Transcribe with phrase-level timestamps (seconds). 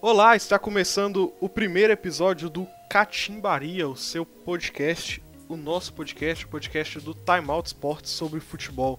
[0.00, 6.48] Olá, está começando o primeiro episódio do Catimbaria, o seu podcast, o nosso podcast, o
[6.48, 8.98] podcast do Time Out Sports sobre futebol.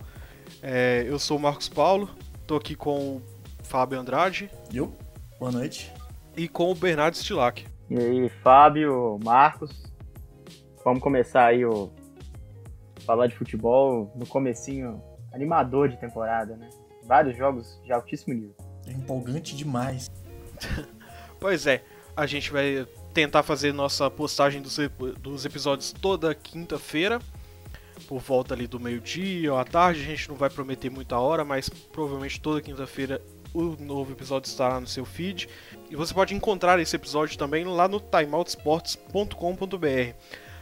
[0.62, 2.10] É, eu sou o Marcos Paulo,
[2.42, 3.22] estou aqui com o
[3.64, 4.52] Fábio Andrade.
[4.74, 4.94] E eu?
[5.40, 5.94] Boa noite.
[6.36, 7.66] E com o Bernardo Stilac.
[7.90, 9.72] E aí, Fábio, Marcos,
[10.84, 11.92] vamos começar aí o
[13.06, 15.02] falar de futebol no comecinho
[15.36, 16.70] animador de temporada, né?
[17.04, 18.56] Vários jogos de altíssimo nível.
[18.88, 20.10] É empolgante demais.
[21.40, 21.84] pois é,
[22.16, 24.80] a gente vai tentar fazer nossa postagem dos,
[25.20, 27.20] dos episódios toda quinta-feira,
[28.08, 30.02] por volta ali do meio-dia ou à tarde.
[30.02, 33.22] A gente não vai prometer muita hora, mas provavelmente toda quinta-feira
[33.54, 35.48] o novo episódio estará no seu feed.
[35.90, 40.16] E você pode encontrar esse episódio também lá no timeoutsports.com.br.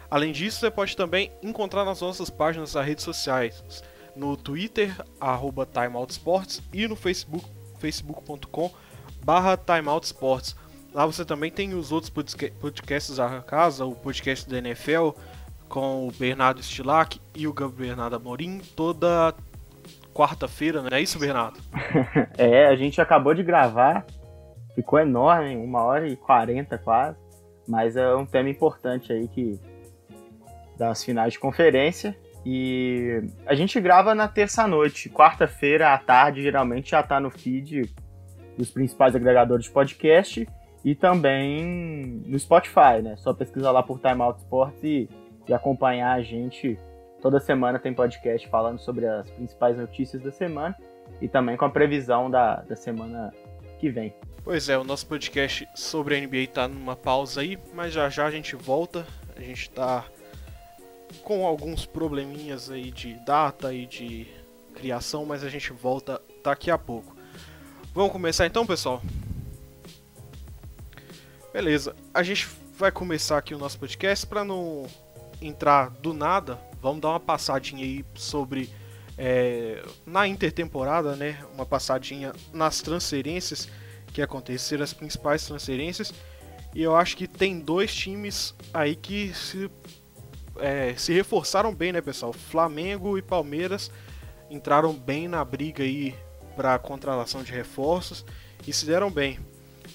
[0.09, 3.83] Além disso, você pode também encontrar nas nossas páginas das redes sociais,
[4.16, 7.45] no Twitter, arroba timeoutsports e no Facebook,
[7.80, 8.72] facebook.com
[9.23, 10.55] barra timeoutsports.
[10.94, 15.09] Lá você também tem os outros podcasts da casa, o podcast da NFL
[15.67, 19.33] com o Bernardo Stilac e o Bernardo Amorim, toda
[20.14, 21.59] quarta-feira, não é isso, Bernardo?
[22.38, 24.05] é, a gente acabou de gravar,
[24.75, 27.17] ficou enorme, uma hora e quarenta quase,
[27.67, 29.59] mas é um tema importante aí que
[30.77, 32.16] das finais de conferência.
[32.45, 37.89] E a gente grava na terça-noite, quarta-feira à tarde, geralmente já tá no feed
[38.58, 40.47] dos principais agregadores de podcast
[40.83, 43.16] e também no Spotify, né?
[43.17, 45.09] Só pesquisar lá por Time Out Sports e,
[45.47, 46.77] e acompanhar a gente.
[47.21, 50.75] Toda semana tem podcast falando sobre as principais notícias da semana
[51.21, 53.33] e também com a previsão da, da semana
[53.80, 54.14] que vem.
[54.44, 58.25] Pois é, o nosso podcast sobre a NBA tá numa pausa aí, mas já já
[58.25, 59.05] a gente volta.
[59.38, 60.05] A gente tá
[61.23, 64.27] com alguns probleminhas aí de data e de
[64.75, 67.15] criação, mas a gente volta daqui a pouco.
[67.93, 69.02] Vamos começar então, pessoal?
[71.53, 74.86] Beleza, a gente vai começar aqui o nosso podcast para não
[75.42, 76.59] entrar do nada.
[76.81, 78.69] Vamos dar uma passadinha aí sobre
[79.17, 81.39] é, na intertemporada, né?
[81.53, 83.69] Uma passadinha nas transferências
[84.11, 86.14] que aconteceram, as principais transferências.
[86.73, 89.69] E eu acho que tem dois times aí que se
[90.58, 92.33] é, se reforçaram bem, né, pessoal?
[92.33, 93.91] Flamengo e Palmeiras
[94.49, 96.15] entraram bem na briga aí
[96.55, 98.25] para contratação de reforços
[98.67, 99.39] e se deram bem.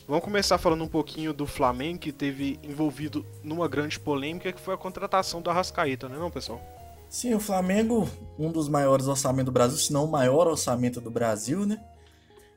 [0.06, 4.74] Vamos começar falando um pouquinho do Flamengo que teve envolvido numa grande polêmica que foi
[4.74, 6.60] a contratação do Arrascaeta, né, não, pessoal?
[7.08, 8.08] Sim, o Flamengo,
[8.38, 11.82] um dos maiores orçamentos do Brasil, se não o maior orçamento do Brasil, né?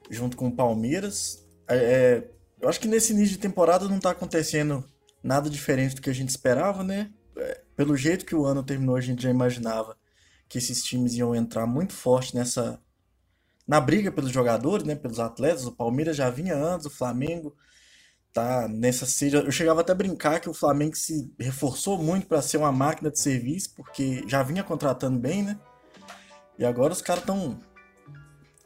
[0.10, 1.46] Junto com o Palmeiras.
[1.68, 2.28] É, é
[2.62, 4.84] eu acho que nesse início de temporada não está acontecendo
[5.24, 7.10] nada diferente do que a gente esperava, né?
[7.38, 9.98] É, pelo jeito que o ano terminou, a gente já imaginava
[10.48, 12.80] que esses times iam entrar muito forte nessa
[13.68, 15.66] na briga pelos jogadores, né, pelos atletas.
[15.66, 17.56] O Palmeiras já vinha antes, o Flamengo
[18.34, 19.40] tá nessa seja.
[19.40, 23.10] Eu chegava até a brincar que o Flamengo se reforçou muito para ser uma máquina
[23.10, 25.60] de serviço, porque já vinha contratando bem, né?
[26.58, 27.60] E agora os caras estão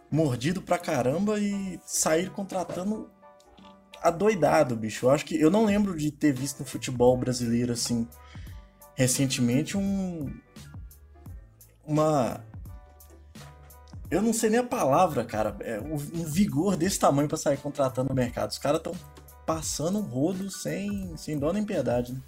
[0.10, 3.10] mordido pra caramba e saíram contratando
[4.02, 5.06] adoidado, bicho.
[5.06, 8.08] Eu acho que eu não lembro de ter visto no futebol brasileiro assim
[8.96, 10.34] recentemente um
[11.86, 12.44] uma
[14.10, 18.10] eu não sei nem a palavra, cara, é um vigor desse tamanho para sair contratando
[18.10, 18.52] no mercado.
[18.52, 18.94] Os caras estão
[19.46, 22.22] passando um rodo sem, sem dó nem piedade, né?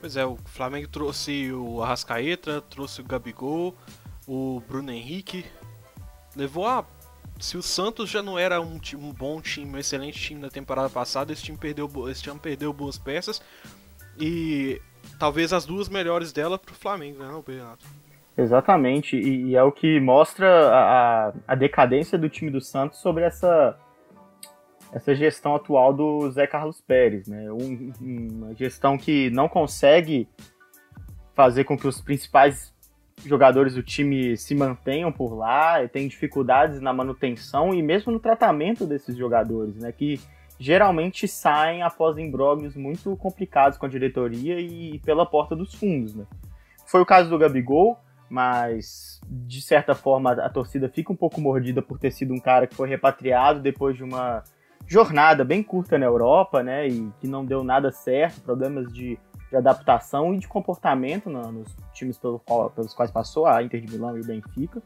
[0.00, 3.76] Pois é, o Flamengo trouxe o Arrascaeta, trouxe o Gabigol,
[4.26, 5.44] o Bruno Henrique.
[6.34, 6.84] Levou a.
[7.38, 10.88] Se o Santos já não era um, um bom time, um excelente time na temporada
[10.88, 13.40] passada, esse time perdeu, esse time perdeu boas peças.
[14.18, 14.80] E
[15.18, 17.84] talvez as duas melhores dela pro Flamengo, né, Bernardo?
[18.36, 23.24] Exatamente, e, e, é o que mostra a, a decadência do time do Santos sobre
[23.24, 23.76] essa,
[24.90, 27.52] essa gestão atual do Zé Carlos Pérez, né?
[27.52, 30.26] Um, uma gestão que não consegue
[31.34, 32.72] fazer com que os principais
[33.24, 38.86] jogadores do time se mantenham por lá, tem dificuldades na manutenção e mesmo no tratamento
[38.86, 39.92] desses jogadores, né?
[39.92, 40.18] Que
[40.58, 46.24] geralmente saem após imbróglios muito complicados com a diretoria e pela porta dos fundos, né?
[46.86, 51.82] Foi o caso do Gabigol, mas de certa forma a torcida fica um pouco mordida
[51.82, 54.42] por ter sido um cara que foi repatriado depois de uma
[54.86, 56.88] jornada bem curta na Europa, né?
[56.88, 59.18] E que não deu nada certo, problemas de,
[59.50, 63.80] de adaptação e de comportamento no, nos times pelo qual, pelos quais passou, a Inter
[63.80, 64.82] de Milão e o Benfica.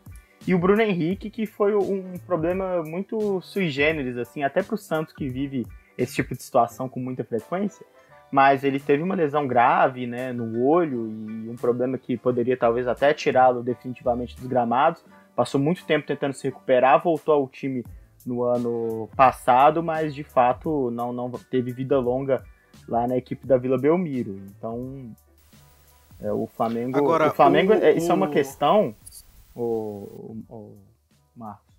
[0.46, 4.78] E o Bruno Henrique, que foi um problema muito sui generis, assim, até para o
[4.78, 5.66] Santos que vive
[5.98, 7.84] esse tipo de situação com muita frequência.
[8.30, 12.86] Mas ele teve uma lesão grave, né, no olho e um problema que poderia talvez
[12.86, 15.04] até tirá-lo definitivamente dos gramados.
[15.34, 17.84] passou muito tempo tentando se recuperar, voltou ao time
[18.24, 22.42] no ano passado, mas de fato não, não teve vida longa
[22.88, 24.40] lá na equipe da Vila Belmiro.
[24.48, 25.10] Então,
[26.20, 26.98] é, o Flamengo.
[26.98, 28.12] Agora, o Flamengo, o, é, isso o...
[28.12, 28.94] é uma questão,
[29.62, 30.78] o, o
[31.34, 31.74] Marcos,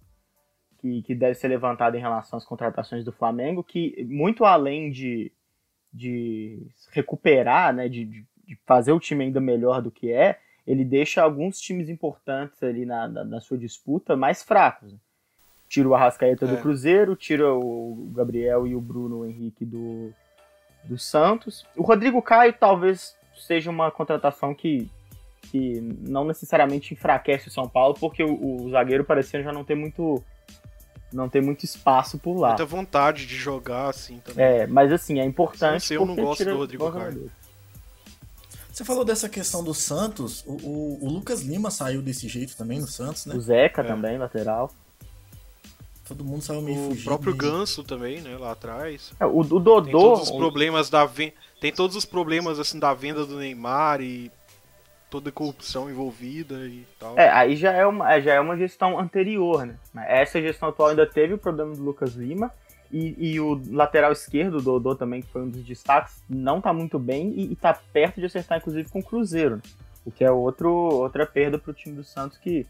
[0.80, 5.32] que, que deve ser levantada em relação às contratações do Flamengo, que muito além de,
[5.94, 8.26] de recuperar, né, de, de
[8.66, 13.08] fazer o time ainda melhor do que é, ele deixa alguns times importantes ali na,
[13.08, 14.92] na, na sua disputa mais fracos.
[14.92, 15.00] Né?
[15.70, 16.48] Tira o Arrascaeta é.
[16.48, 20.14] do Cruzeiro, tira o Gabriel e o Bruno Henrique do,
[20.84, 21.66] do Santos.
[21.76, 24.90] O Rodrigo Caio talvez seja uma contratação que,
[25.44, 29.76] que não necessariamente enfraquece o São Paulo, porque o, o zagueiro parecia já não ter
[29.76, 30.24] muito
[31.12, 32.50] não ter muito espaço por lá.
[32.50, 34.44] Muita vontade de jogar assim também.
[34.44, 35.86] É, mas assim, é importante.
[35.86, 37.32] Sei, eu não gosto do Rodrigo Caio.
[38.72, 42.80] Você falou dessa questão do Santos, o, o, o, Lucas Lima saiu desse jeito também
[42.80, 43.34] no Santos, né?
[43.34, 43.86] O Zeca é.
[43.86, 44.72] também, lateral.
[46.08, 49.14] Todo mundo saiu meio O fugido, próprio Ganso também, né, lá atrás.
[49.20, 49.82] É, o, o Dodô...
[49.82, 51.34] Tem todos os problemas da venda...
[51.60, 54.32] Tem todos os problemas, assim, da venda do Neymar e
[55.10, 57.18] toda a corrupção envolvida e tal.
[57.18, 59.78] É, aí já é uma, já é uma gestão anterior, né?
[60.08, 62.52] Essa gestão atual ainda teve o problema do Lucas Lima
[62.92, 66.74] e, e o lateral esquerdo, o Dodô também, que foi um dos destaques, não tá
[66.74, 69.62] muito bem e, e tá perto de acertar, inclusive, com o Cruzeiro, né?
[70.06, 72.66] O que é outro, outra perda pro time do Santos que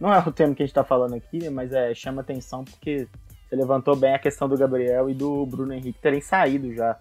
[0.00, 1.50] não é o tema que a gente tá falando aqui, né?
[1.50, 3.08] mas é, chama atenção porque
[3.48, 6.96] você levantou bem a questão do Gabriel e do Bruno Henrique terem saído já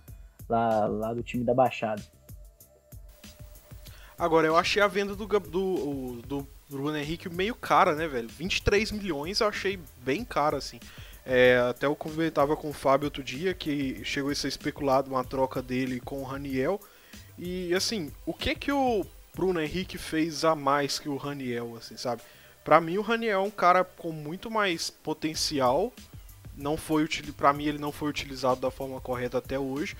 [0.50, 2.02] lá, lá do time da Baixada.
[4.18, 8.28] Agora, eu achei a venda do, do, do Bruno Henrique meio cara, né, velho?
[8.28, 10.80] 23 milhões eu achei bem cara, assim.
[11.24, 15.24] É, até eu comentava com o Fábio outro dia que chegou a ser especulado uma
[15.24, 16.80] troca dele com o Raniel.
[17.38, 19.06] E assim, o que que o
[19.36, 22.22] Bruno Henrique fez a mais que o Raniel, assim, sabe?
[22.64, 25.94] Para mim o Raniel é um cara com muito mais potencial.
[26.56, 29.96] Não foi para mim ele não foi utilizado da forma correta até hoje.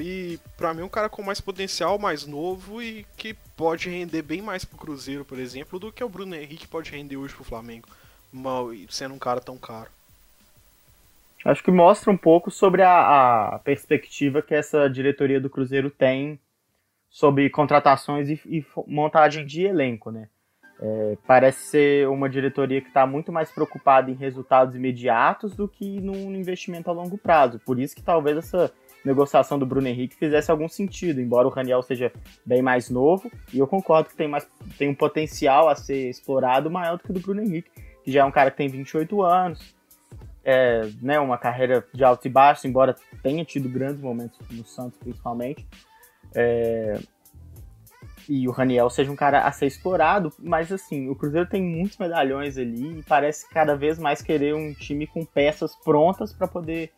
[0.00, 4.22] E para mim é um cara com mais potencial, mais novo e que pode render
[4.22, 7.44] bem mais pro Cruzeiro, por exemplo, do que o Bruno Henrique pode render hoje pro
[7.44, 7.88] Flamengo,
[8.88, 9.90] sendo um cara tão caro.
[11.44, 16.40] Acho que mostra um pouco sobre a, a, perspectiva que essa diretoria do Cruzeiro tem
[17.10, 20.28] sobre contratações e, e montagem de elenco, né?
[20.80, 26.00] É, parece ser uma diretoria que está muito mais preocupada em resultados imediatos do que
[26.00, 27.60] num investimento a longo prazo.
[27.60, 28.72] Por isso que talvez essa
[29.04, 32.12] negociação do Bruno Henrique fizesse algum sentido, embora o Raniel seja
[32.44, 34.48] bem mais novo, e eu concordo que tem, mais,
[34.78, 37.70] tem um potencial a ser explorado maior do que o do Bruno Henrique,
[38.02, 39.74] que já é um cara que tem 28 anos,
[40.44, 44.98] é, né, uma carreira de altos e baixos, embora tenha tido grandes momentos no Santos,
[44.98, 45.66] principalmente.
[46.34, 46.98] É,
[48.28, 51.98] e o Raniel seja um cara a ser explorado, mas assim, o Cruzeiro tem muitos
[51.98, 56.90] medalhões ali e parece cada vez mais querer um time com peças prontas para poder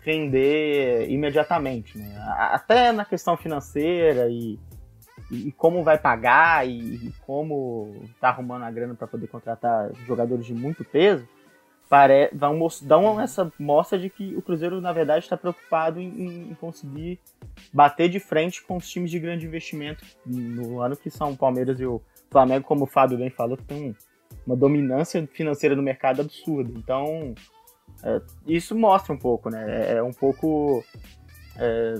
[0.00, 1.98] render imediatamente.
[1.98, 2.14] Né?
[2.36, 4.58] Até na questão financeira e,
[5.30, 10.46] e como vai pagar e, e como tá arrumando a grana para poder contratar jogadores
[10.46, 11.26] de muito peso
[11.90, 12.30] pare...
[12.32, 17.18] dão, dão essa mostra de que o Cruzeiro, na verdade, está preocupado em, em, conseguir
[17.72, 21.80] bater de frente com os times de grande investimento no ano que são o Palmeiras
[21.80, 22.00] e o
[22.30, 23.96] Flamengo, como o Fábio bem falou, que tem
[24.46, 26.72] uma dominância financeira no mercado absurda.
[26.76, 27.34] Então,
[28.02, 29.92] é, isso mostra um pouco, né?
[29.92, 30.84] É, é um pouco.
[31.56, 31.94] É,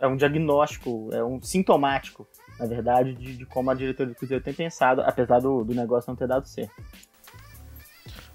[0.00, 2.26] é, um diagnóstico, é um sintomático,
[2.58, 6.10] na verdade, de, de como a diretoria do Cruzeiro tem pensado, apesar do, do negócio
[6.10, 6.74] não ter dado certo.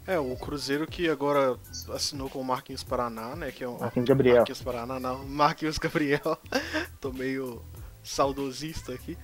[0.08, 1.60] É, o Cruzeiro que agora
[1.94, 3.51] assinou com o Marquinhos Paraná, né?
[3.51, 4.38] Que é o Marquinhos Gabriel.
[4.38, 5.24] Marquinhos Paraná, não.
[5.27, 6.38] Marquinhos Gabriel.
[7.01, 7.62] Tô meio
[8.01, 9.18] saudosista aqui.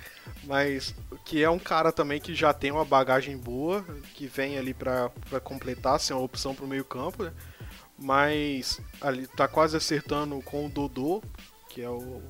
[0.43, 3.81] Mas que é um cara também que já tem uma bagagem boa,
[4.13, 5.09] que vem ali para
[5.41, 7.31] completar, ser uma opção pro meio campo, né?
[8.03, 11.23] Mas ali tá quase acertando com o Dodô,
[11.69, 12.21] que é o.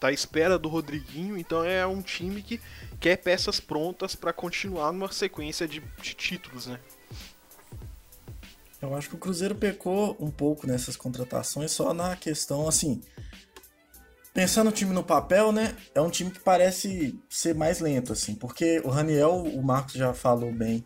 [0.00, 2.58] tá à espera do Rodriguinho, então é um time que
[2.98, 6.80] quer peças prontas para continuar numa sequência de, de títulos, né?
[8.80, 13.02] Eu acho que o Cruzeiro pecou um pouco nessas contratações só na questão assim.
[14.32, 15.76] Pensando o time no papel, né?
[15.94, 18.34] É um time que parece ser mais lento, assim.
[18.34, 20.82] Porque o Raniel, o Marcos já falou bem.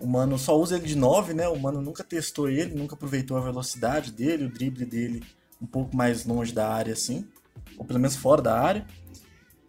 [0.00, 1.46] O Mano só usa ele de 9, né?
[1.48, 5.22] O Mano nunca testou ele, nunca aproveitou a velocidade dele, o drible dele
[5.60, 7.28] um pouco mais longe da área, assim.
[7.76, 8.86] Ou pelo menos fora da área.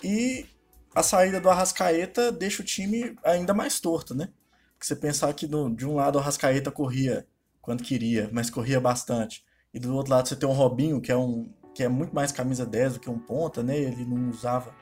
[0.04, 0.46] E
[0.96, 4.30] a saída do Arrascaeta deixa o time ainda mais torto, né?
[4.74, 7.28] Porque você pensar que no, de um lado o Arrascaeta corria
[7.62, 9.44] quando queria, mas corria bastante.
[9.74, 12.32] E do outro lado você tem um Robinho, que é um que é muito mais
[12.32, 13.78] camisa 10 do que um ponta, né?
[13.78, 14.76] Ele não usava.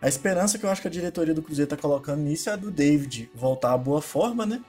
[0.00, 2.56] A esperança que eu acho que a diretoria do Cruzeiro tá colocando nisso é a
[2.56, 4.62] do David voltar à boa forma, né?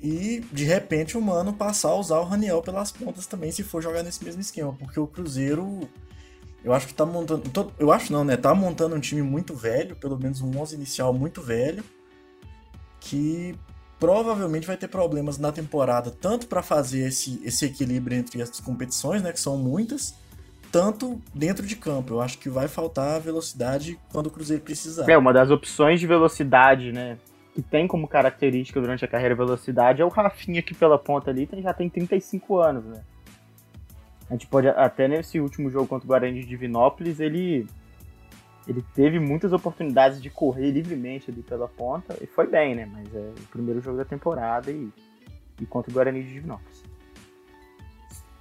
[0.00, 3.82] E de repente o Mano passar a usar o Raniel pelas pontas também, se for
[3.82, 4.72] jogar nesse mesmo esquema.
[4.74, 5.88] Porque o Cruzeiro,
[6.62, 7.42] eu acho que tá montando.
[7.78, 8.36] Eu acho não, né?
[8.36, 11.82] Tá montando um time muito velho, pelo menos um 11 inicial muito velho,
[13.00, 13.58] que
[13.98, 19.22] provavelmente vai ter problemas na temporada, tanto para fazer esse, esse equilíbrio entre as competições,
[19.22, 19.32] né?
[19.32, 20.14] Que são muitas,
[20.70, 22.14] tanto dentro de campo.
[22.14, 25.08] Eu acho que vai faltar velocidade quando o Cruzeiro precisar.
[25.08, 27.18] É, uma das opções de velocidade, né?
[27.58, 31.48] que tem como característica durante a carreira velocidade é o Rafinha que pela ponta ali
[31.60, 33.02] já tem 35 anos, né?
[34.30, 37.66] A gente pode até nesse último jogo contra o Guarani de Divinópolis, ele
[38.68, 42.86] ele teve muitas oportunidades de correr livremente ali pela ponta e foi bem, né?
[42.86, 44.88] Mas é o primeiro jogo da temporada e,
[45.60, 46.77] e contra o Guarani de Divinópolis.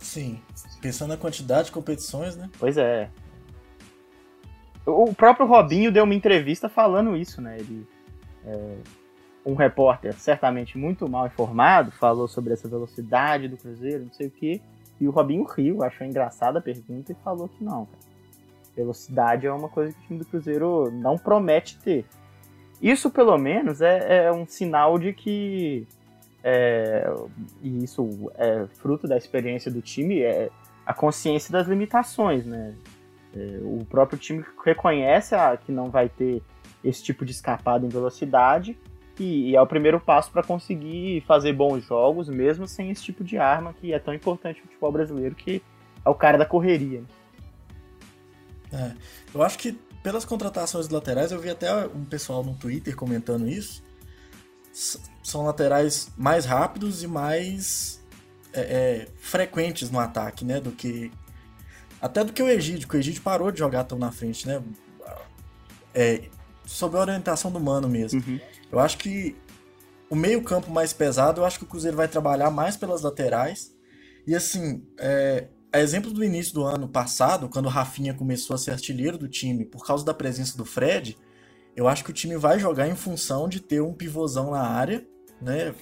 [0.08, 0.40] Sim,
[0.82, 2.50] pensando na quantidade de competições, né?
[2.58, 3.10] Pois é.
[4.86, 7.58] O próprio Robinho deu uma entrevista falando isso, né?
[7.60, 7.86] Ele
[8.46, 8.78] é,
[9.46, 14.32] um repórter certamente muito mal informado falou sobre essa velocidade do Cruzeiro, não sei o
[14.32, 14.62] que,
[14.98, 18.08] e o Robinho riu, achou engraçada a pergunta e falou que não, cara.
[18.78, 22.06] Velocidade é uma coisa que o time do Cruzeiro não promete ter.
[22.82, 25.86] Isso, pelo menos, é, é um sinal de que.
[26.44, 27.10] É,
[27.62, 30.50] e isso é fruto da experiência do time, é
[30.86, 32.76] a consciência das limitações, né?
[33.36, 36.42] É, o próprio time reconhece a, que não vai ter
[36.84, 38.78] esse tipo de escapada em velocidade
[39.20, 43.24] e, e é o primeiro passo para conseguir fazer bons jogos, mesmo sem esse tipo
[43.24, 45.62] de arma que é tão importante no futebol brasileiro, que
[46.06, 47.04] é o cara da correria.
[48.72, 48.92] É,
[49.34, 53.84] eu acho que pelas contratações laterais, eu vi até um pessoal no Twitter comentando isso.
[55.24, 58.00] São laterais mais rápidos e mais
[58.54, 60.60] é, é, frequentes no ataque, né?
[60.60, 61.12] Do que.
[62.00, 64.62] Até do que o Egídio, que o Egídio parou de jogar tão na frente, né?
[65.94, 66.30] É,
[66.64, 68.22] sob a orientação do Mano mesmo.
[68.22, 68.40] Uhum.
[68.72, 69.36] Eu acho que
[70.10, 73.76] o meio-campo mais pesado, eu acho que o Cruzeiro vai trabalhar mais pelas laterais.
[74.28, 78.58] E assim, é, a exemplo do início do ano passado, quando o Rafinha começou a
[78.58, 81.18] ser artilheiro do time por causa da presença do Fred,
[81.78, 85.08] eu acho que o time vai jogar em função de ter um pivôzão na área,
[85.40, 85.76] né?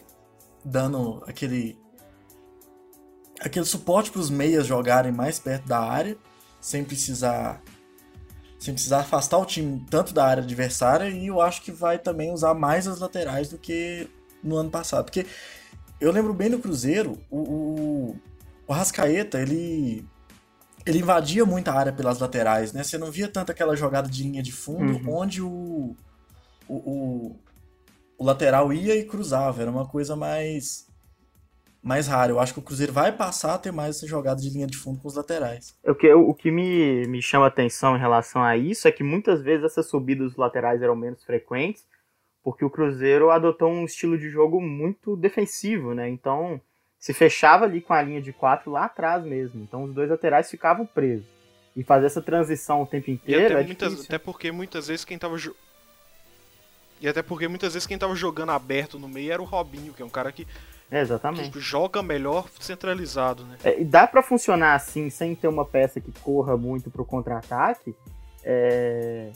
[0.64, 1.80] Dando aquele
[3.40, 6.18] aquele suporte para os meias jogarem mais perto da área,
[6.60, 7.64] sem precisar
[8.60, 12.32] sem precisar afastar o time tanto da área adversária e eu acho que vai também
[12.32, 14.10] usar mais as laterais do que
[14.44, 15.06] no ano passado.
[15.06, 15.26] Porque
[16.02, 18.16] eu lembro bem no Cruzeiro, o, o,
[18.68, 20.06] o Rascaeta, ele,
[20.86, 22.84] ele invadia muito a área pelas laterais, né?
[22.84, 25.18] Você não via tanto aquela jogada de linha de fundo uhum.
[25.18, 25.96] onde o,
[26.68, 27.40] o, o,
[28.18, 29.62] o lateral ia e cruzava.
[29.62, 30.86] Era uma coisa mais
[31.82, 32.34] mais raro.
[32.34, 34.76] Eu acho que o Cruzeiro vai passar a ter mais essa jogada de linha de
[34.76, 35.78] fundo com os laterais.
[35.86, 39.44] O que, o que me, me chama atenção em relação a isso é que muitas
[39.44, 41.86] vezes essas subidas dos laterais eram menos frequentes,
[42.44, 46.10] porque o Cruzeiro adotou um estilo de jogo muito defensivo, né?
[46.10, 46.60] Então
[47.06, 49.62] se fechava ali com a linha de quatro lá atrás mesmo.
[49.62, 51.28] Então os dois laterais ficavam presos.
[51.76, 53.42] E fazer essa transição o tempo inteiro.
[53.44, 55.38] E até, é muitas, até porque muitas vezes quem tava.
[57.00, 60.02] E até porque muitas vezes quem tava jogando aberto no meio era o Robinho, que
[60.02, 60.48] é um cara que
[60.90, 61.52] é, exatamente.
[61.52, 63.60] Que joga melhor centralizado, né?
[63.64, 67.96] É, dá para funcionar assim, sem ter uma peça que corra muito pro contra-ataque.
[68.44, 69.30] É...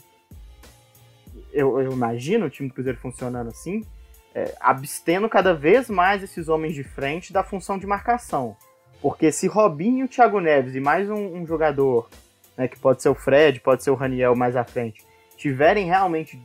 [1.52, 3.86] Eu, eu, imagino o time do Cruzeiro funcionando assim,
[4.34, 8.56] é, abstendo cada vez mais esses homens de frente da função de marcação.
[9.00, 12.08] Porque se Robinho, Thiago Neves e mais um, um jogador,
[12.56, 15.02] né, que pode ser o Fred, pode ser o Raniel mais à frente,
[15.36, 16.40] tiverem realmente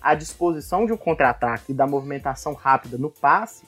[0.00, 3.64] à disposição de um contra-ataque e da movimentação rápida no passe,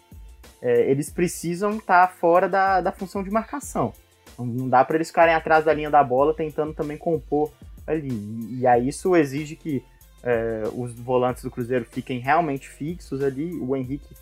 [0.63, 3.93] é, eles precisam estar tá fora da, da função de marcação.
[4.39, 7.51] Não dá para eles ficarem atrás da linha da bola tentando também compor
[7.87, 8.09] ali.
[8.09, 9.85] E, e aí isso exige que
[10.23, 13.55] é, os volantes do Cruzeiro fiquem realmente fixos ali.
[13.61, 14.15] O Henrique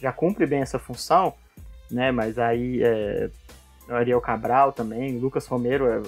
[0.00, 1.34] já cumpre bem essa função,
[1.90, 2.10] né?
[2.10, 3.30] Mas aí é,
[3.88, 6.02] o Ariel Cabral também, o Lucas Romero, é,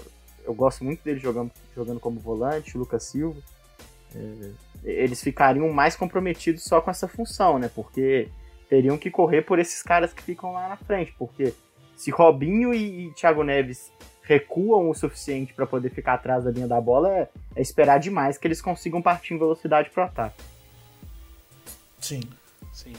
[0.44, 3.40] eu gosto muito dele jogando, jogando como volante, o Lucas Silva.
[4.14, 4.50] É,
[4.84, 7.70] eles ficariam mais comprometidos só com essa função, né?
[7.74, 8.28] Porque
[8.68, 11.54] teriam que correr por esses caras que ficam lá na frente, porque
[11.96, 13.90] se Robinho e, e Thiago Neves
[14.28, 18.36] recuam o suficiente para poder ficar atrás da linha da bola, é, é, esperar demais
[18.36, 20.44] que eles consigam partir em velocidade pro ataque.
[21.98, 22.20] Sim.
[22.70, 22.92] Sim.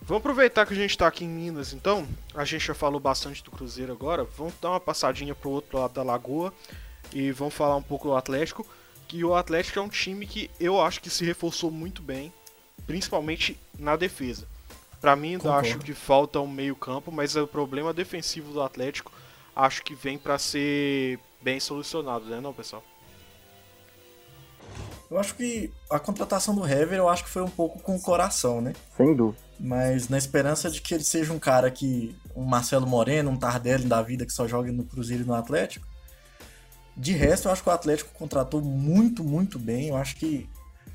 [0.00, 2.08] Vamos aproveitar que a gente está aqui em Minas, então.
[2.34, 4.24] A gente já falou bastante do Cruzeiro agora.
[4.24, 6.52] Vamos dar uma passadinha pro outro lado da lagoa
[7.12, 8.66] e vamos falar um pouco do Atlético.
[9.06, 12.32] Que o Atlético é um time que eu acho que se reforçou muito bem,
[12.86, 14.48] principalmente na defesa.
[15.02, 19.12] Para mim, ainda acho que falta um meio-campo, mas o problema defensivo do Atlético
[19.54, 22.82] acho que vem para ser bem solucionado, né, não, pessoal?
[25.12, 28.00] Eu acho que a contratação do Hever, eu acho que foi um pouco com o
[28.00, 28.72] coração, né?
[28.96, 29.42] Sem dúvida.
[29.60, 32.16] Mas na esperança de que ele seja um cara que.
[32.34, 35.86] Um Marcelo Moreno, um Tardelli da vida que só joga no Cruzeiro e no Atlético.
[36.96, 39.88] De resto, eu acho que o Atlético contratou muito, muito bem.
[39.88, 40.48] Eu acho que.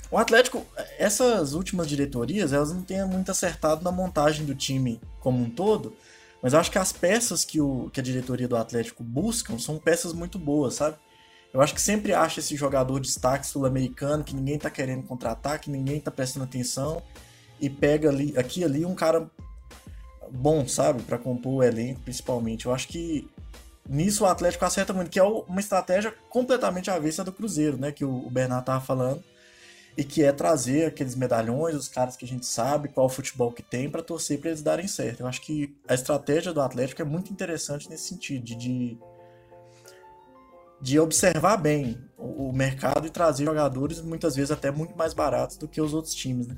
[0.09, 0.65] O Atlético,
[0.97, 5.95] essas últimas diretorias, elas não têm muito acertado na montagem do time como um todo.
[6.47, 9.77] Mas eu acho que as peças que, o, que a diretoria do Atlético buscam são
[9.77, 10.95] peças muito boas, sabe?
[11.53, 15.59] Eu acho que sempre acha esse jogador de destaque sul-americano que ninguém tá querendo contratar,
[15.59, 17.03] que ninguém tá prestando atenção
[17.59, 19.29] e pega ali, aqui ali um cara
[20.31, 22.65] bom, sabe, para compor o elenco, principalmente.
[22.65, 23.29] Eu acho que
[23.85, 28.05] nisso o Atlético acerta muito, que é uma estratégia completamente avessa do Cruzeiro, né, que
[28.05, 29.21] o Bernardo tava falando,
[29.97, 33.63] e que é trazer aqueles medalhões, os caras que a gente sabe qual futebol que
[33.63, 35.21] tem para torcer para eles darem certo.
[35.21, 38.97] Eu acho que a estratégia do Atlético é muito interessante nesse sentido de
[40.79, 45.67] de observar bem o, mercado e trazer jogadores muitas vezes até muito mais baratos do
[45.67, 46.55] que os outros times, né?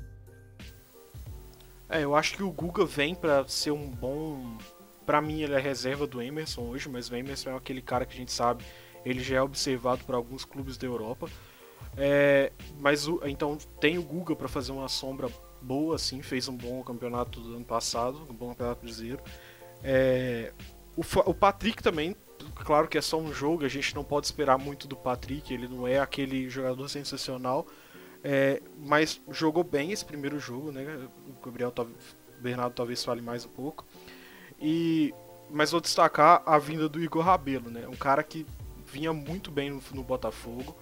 [1.88, 4.58] É, eu acho que o Guga vem para ser um bom.
[5.04, 8.12] Para mim, ele é reserva do Emerson hoje, mas o Emerson é aquele cara que
[8.12, 8.62] a gente sabe,
[9.04, 11.28] ele já é observado por alguns clubes da Europa.
[12.02, 15.28] É, mas o, então tem o Guga para fazer uma sombra
[15.60, 19.22] boa, assim, fez um bom campeonato do ano passado, um bom campeonato brasileiro.
[19.84, 20.50] É,
[20.96, 22.16] o, o Patrick também
[22.54, 25.68] claro que é só um jogo, a gente não pode esperar muito do Patrick, ele
[25.68, 27.66] não é aquele jogador sensacional,
[28.22, 31.08] é, mas jogou bem esse primeiro jogo, né?
[31.28, 33.86] O Gabriel, o Bernardo talvez fale mais um pouco.
[34.60, 35.14] E,
[35.50, 37.86] mas vou destacar a vinda do Igor Rabelo, né?
[37.88, 38.46] Um cara que
[38.86, 40.76] vinha muito bem no, no Botafogo.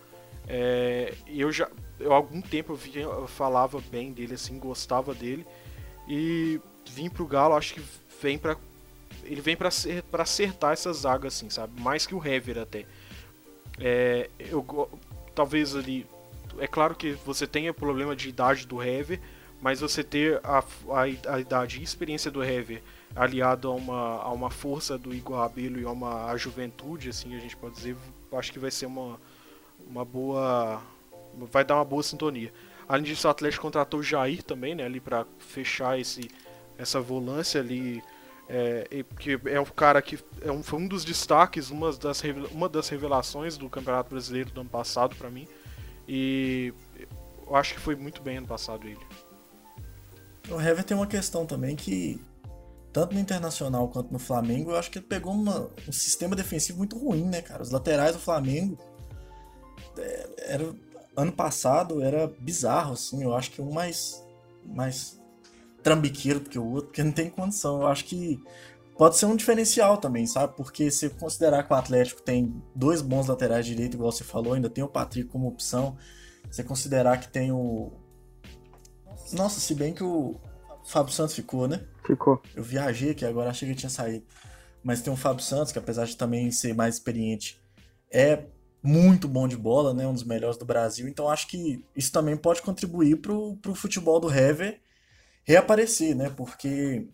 [0.49, 1.69] É, eu já,
[2.01, 5.47] eu, há algum tempo eu, via, eu falava bem dele, assim, gostava dele.
[6.09, 6.59] E
[6.91, 7.83] vim pro Galo, acho que
[8.21, 8.57] vem para
[9.25, 11.79] ele vem para acertar essa zaga, assim, sabe?
[11.81, 12.87] Mais que o Hever até.
[13.79, 14.65] É, eu,
[15.35, 16.07] talvez ali.
[16.59, 19.21] É claro que você tenha problema de idade do Hever,
[19.61, 22.83] mas você ter a, a, a idade e experiência do Hever
[23.15, 27.37] aliado a uma, a uma força do Igor Rabelo e a uma a juventude, assim,
[27.37, 27.97] a gente pode dizer,
[28.33, 29.21] acho que vai ser uma,
[29.89, 30.83] uma boa.
[31.51, 32.53] Vai dar uma boa sintonia.
[32.89, 36.31] Além disso, o Atlético contratou o Jair também, né, ali para fechar esse,
[36.79, 38.03] essa volância ali
[38.49, 42.69] é, que é um cara que é um, foi um dos destaques, uma das, uma
[42.69, 45.47] das revelações do Campeonato Brasileiro do ano passado para mim.
[46.09, 46.73] E
[47.47, 49.07] eu acho que foi muito bem ano passado ele.
[50.51, 52.19] O Hever tem uma questão também que,
[52.91, 56.79] tanto no Internacional quanto no Flamengo, eu acho que ele pegou uma, um sistema defensivo
[56.79, 57.63] muito ruim, né, cara?
[57.63, 58.79] Os laterais do Flamengo.
[59.97, 60.75] É, era,
[61.17, 63.23] ano passado era bizarro, assim.
[63.23, 64.25] Eu acho que um mais,
[64.65, 65.21] mais
[65.83, 67.83] trambiqueiro do que o outro, porque não tem condição.
[67.83, 68.43] Eu acho que
[68.97, 70.55] pode ser um diferencial também, sabe?
[70.57, 74.69] Porque se considerar que o Atlético tem dois bons laterais direito, igual você falou, ainda
[74.69, 75.97] tem o Patrick como opção.
[76.51, 77.93] Você considerar que tem o.
[79.33, 80.37] Nossa, se bem que o
[80.85, 81.85] Fábio Santos ficou, né?
[82.05, 82.41] Ficou.
[82.55, 84.25] Eu viajei aqui agora, achei que tinha saído.
[84.83, 87.61] Mas tem o Fábio Santos, que apesar de também ser mais experiente,
[88.11, 88.45] é
[88.83, 90.07] muito bom de bola, né?
[90.07, 91.09] Um dos melhores do Brasil.
[91.09, 94.81] Então acho que isso também pode contribuir pro, pro futebol do Hever
[95.45, 96.31] reaparecer, né?
[96.31, 97.07] Porque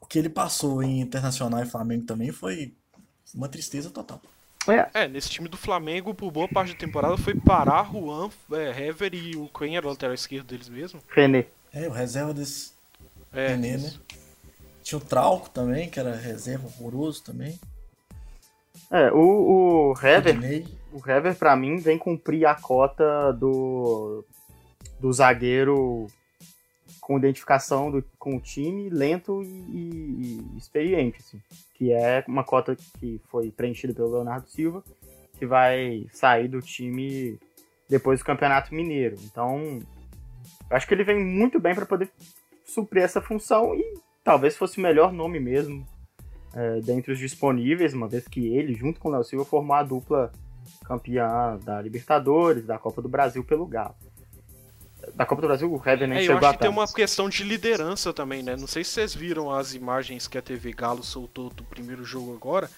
[0.00, 2.74] o que ele passou em Internacional e Flamengo também foi
[3.34, 4.20] uma tristeza total.
[4.68, 5.04] É.
[5.04, 9.14] é, nesse time do Flamengo, por boa parte da temporada, foi parar Juan, é, Hever
[9.14, 11.00] e o quem era o lateral esquerdo deles mesmo?
[11.08, 11.46] René.
[11.72, 12.72] É, o reserva desse
[13.32, 13.92] é, René, né?
[14.82, 17.58] Tinha o Trauco também, que era reserva horroroso também.
[18.90, 20.38] É, o, o Hever,
[20.92, 24.24] o Hever pra mim vem cumprir a cota do
[24.98, 26.06] do zagueiro
[27.00, 31.40] com identificação do, com o time, lento e, e, e experiente, assim,
[31.74, 34.84] que é uma cota que foi preenchida pelo Leonardo Silva,
[35.38, 37.38] que vai sair do time
[37.88, 39.16] depois do Campeonato Mineiro.
[39.24, 39.80] Então,
[40.70, 42.10] eu acho que ele vem muito bem para poder
[42.64, 45.86] suprir essa função e talvez fosse o melhor nome mesmo
[46.54, 49.82] é, dentre os disponíveis, uma vez que ele, junto com o Léo Silva, formou a
[49.82, 50.30] dupla
[50.84, 53.94] campeã da Libertadores, da Copa do Brasil pelo Galo
[55.14, 57.28] da Copa do Brasil, o Hever nem é, chegou Eu acho que tem uma questão
[57.28, 58.56] de liderança também, né?
[58.56, 62.34] Não sei se vocês viram as imagens que a TV Galo soltou do primeiro jogo
[62.34, 62.70] agora.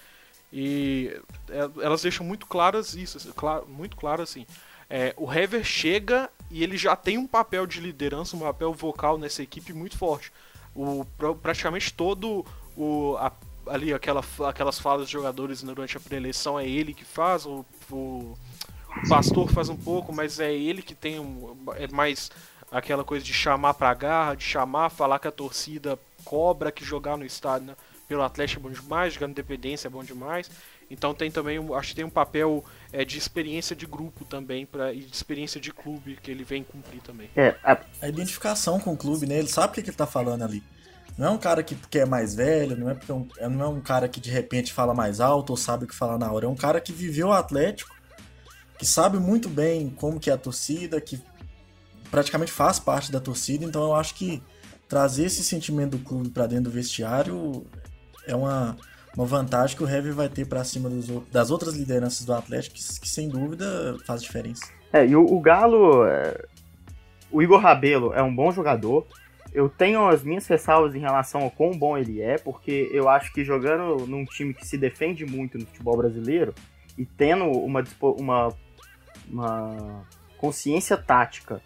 [0.51, 3.33] E é, elas deixam muito claras isso,
[3.67, 4.45] muito claro assim.
[4.89, 9.17] É, o Hever chega e ele já tem um papel de liderança, um papel vocal
[9.17, 10.31] nessa equipe muito forte.
[10.75, 11.05] O,
[11.41, 13.31] praticamente todo o, a,
[13.67, 18.37] ali aquela, aquelas falas dos jogadores durante a pré-eleição é ele que faz, o, o
[18.97, 22.29] o pastor faz um pouco, mas é ele que tem um, é mais
[22.71, 27.17] aquela coisa de chamar pra garra, de chamar, falar que a torcida cobra, que jogar
[27.17, 27.75] no estádio né?
[28.07, 30.49] pelo Atlético é bom demais, jogar no Independência é bom demais.
[30.89, 34.93] Então tem também, acho que tem um papel é, de experiência de grupo também pra,
[34.93, 37.29] e de experiência de clube que ele vem cumprir também.
[37.35, 37.79] É, a...
[38.01, 39.39] a identificação com o clube, né?
[39.39, 40.61] Ele sabe o que, que ele tá falando ali.
[41.17, 43.47] Não é um cara que porque é mais velho, não é, porque é um, é,
[43.47, 46.17] não é um cara que de repente fala mais alto ou sabe o que falar
[46.17, 46.45] na hora.
[46.45, 47.95] É um cara que viveu o Atlético,
[48.77, 51.21] que sabe muito bem como que é a torcida, que
[52.09, 53.63] praticamente faz parte da torcida.
[53.63, 54.41] Então eu acho que
[54.87, 57.65] trazer esse sentimento do clube para dentro do vestiário
[58.27, 58.77] é uma,
[59.15, 62.75] uma vantagem que o Heavy vai ter para cima dos, das outras lideranças do Atlético,
[62.75, 64.65] que, que, sem dúvida faz diferença.
[64.91, 66.45] É, e o, o Galo, é...
[67.31, 69.07] o Igor Rabelo é um bom jogador.
[69.53, 73.31] Eu tenho as minhas ressalvas em relação ao quão bom ele é, porque eu acho
[73.31, 76.55] que jogando num time que se defende muito no futebol brasileiro
[76.97, 78.49] e tendo uma, uma,
[79.29, 80.05] uma
[80.39, 81.61] consciência tática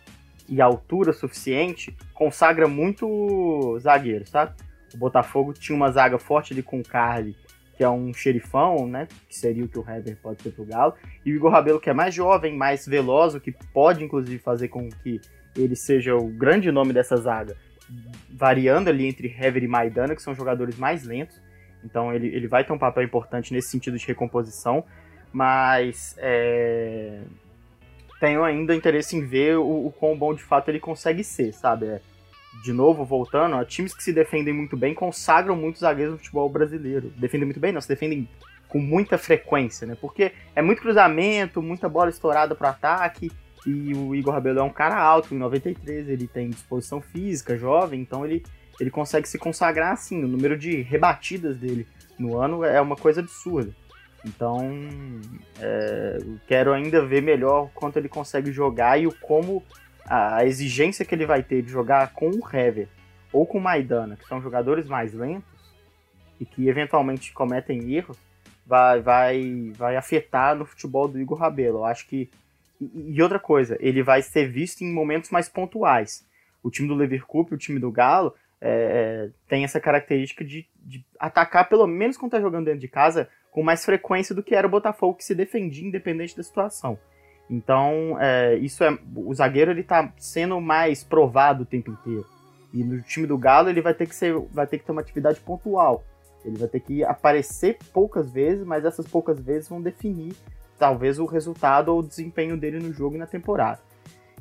[0.49, 4.53] e altura suficiente, consagra muito zagueiro, sabe?
[4.93, 7.37] O Botafogo tinha uma zaga forte ali com o Carly,
[7.77, 9.07] que é um xerifão, né?
[9.29, 10.93] Que seria o que o Hever pode ser pro Galo.
[11.25, 14.67] E o Igor Rabelo, que é mais jovem, mais veloz, o que pode inclusive fazer
[14.67, 15.21] com que
[15.55, 17.55] ele seja o grande nome dessa zaga
[18.29, 21.39] variando ali entre Hever e Maidana, que são jogadores mais lentos.
[21.83, 24.83] Então ele, ele vai ter um papel importante nesse sentido de recomposição.
[25.31, 27.21] Mas é...
[28.19, 31.85] tenho ainda interesse em ver o, o quão bom de fato ele consegue ser, sabe?
[31.87, 32.01] É,
[32.63, 36.49] de novo, voltando, ó, times que se defendem muito bem consagram muitos zagueiros no futebol
[36.49, 37.11] brasileiro.
[37.15, 38.27] Defendem muito bem, não, se defendem
[38.67, 39.95] com muita frequência, né?
[39.99, 43.31] Porque é muito cruzamento, muita bola estourada para ataque
[43.67, 47.99] e o Igor Rabelo é um cara alto, em 93 ele tem disposição física, jovem,
[47.99, 48.41] então ele,
[48.79, 50.23] ele consegue se consagrar assim.
[50.23, 51.85] O número de rebatidas dele
[52.17, 53.75] no ano é uma coisa absurda.
[54.25, 54.61] Então,
[55.59, 59.61] é, quero ainda ver melhor quanto ele consegue jogar e o como
[60.05, 62.87] a, a exigência que ele vai ter de jogar com o Hever
[63.33, 65.57] ou com o Maidana, que são jogadores mais lentos
[66.39, 68.17] e que eventualmente cometem erros,
[68.65, 71.79] vai, vai, vai afetar no futebol do Igor Rabelo.
[71.79, 72.29] Eu acho que
[72.79, 76.25] e, outra coisa, ele vai ser visto em momentos mais pontuais.
[76.61, 81.05] O time do Leverkusen, o time do Galo, é, é, tem essa característica de, de,
[81.19, 84.67] atacar, pelo menos quando está jogando dentro de casa, com mais frequência do que era
[84.67, 86.99] o Botafogo, que se defendia independente da situação.
[87.49, 88.97] Então, é, isso é.
[89.15, 92.25] O zagueiro ele tá sendo mais provado o tempo inteiro.
[92.73, 95.01] E no time do Galo ele vai ter que ser, vai ter que ter uma
[95.01, 96.03] atividade pontual.
[96.43, 100.33] Ele vai ter que aparecer poucas vezes, mas essas poucas vezes vão definir
[100.77, 103.79] talvez o resultado ou o desempenho dele no jogo e na temporada.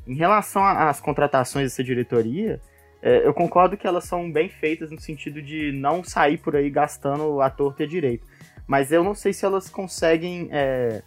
[0.05, 2.61] Em relação às contratações dessa diretoria,
[3.01, 6.69] é, eu concordo que elas são bem feitas no sentido de não sair por aí
[6.69, 8.25] gastando a torta e a direito.
[8.65, 10.49] Mas eu não sei se elas conseguem.
[10.51, 11.01] É,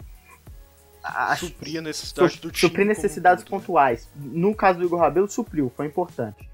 [1.36, 2.68] suprir a necessidade su do time.
[2.68, 3.50] Suprir necessidades né?
[3.50, 4.10] pontuais.
[4.16, 6.48] No caso do Igor Rabelo, supriu, foi importante.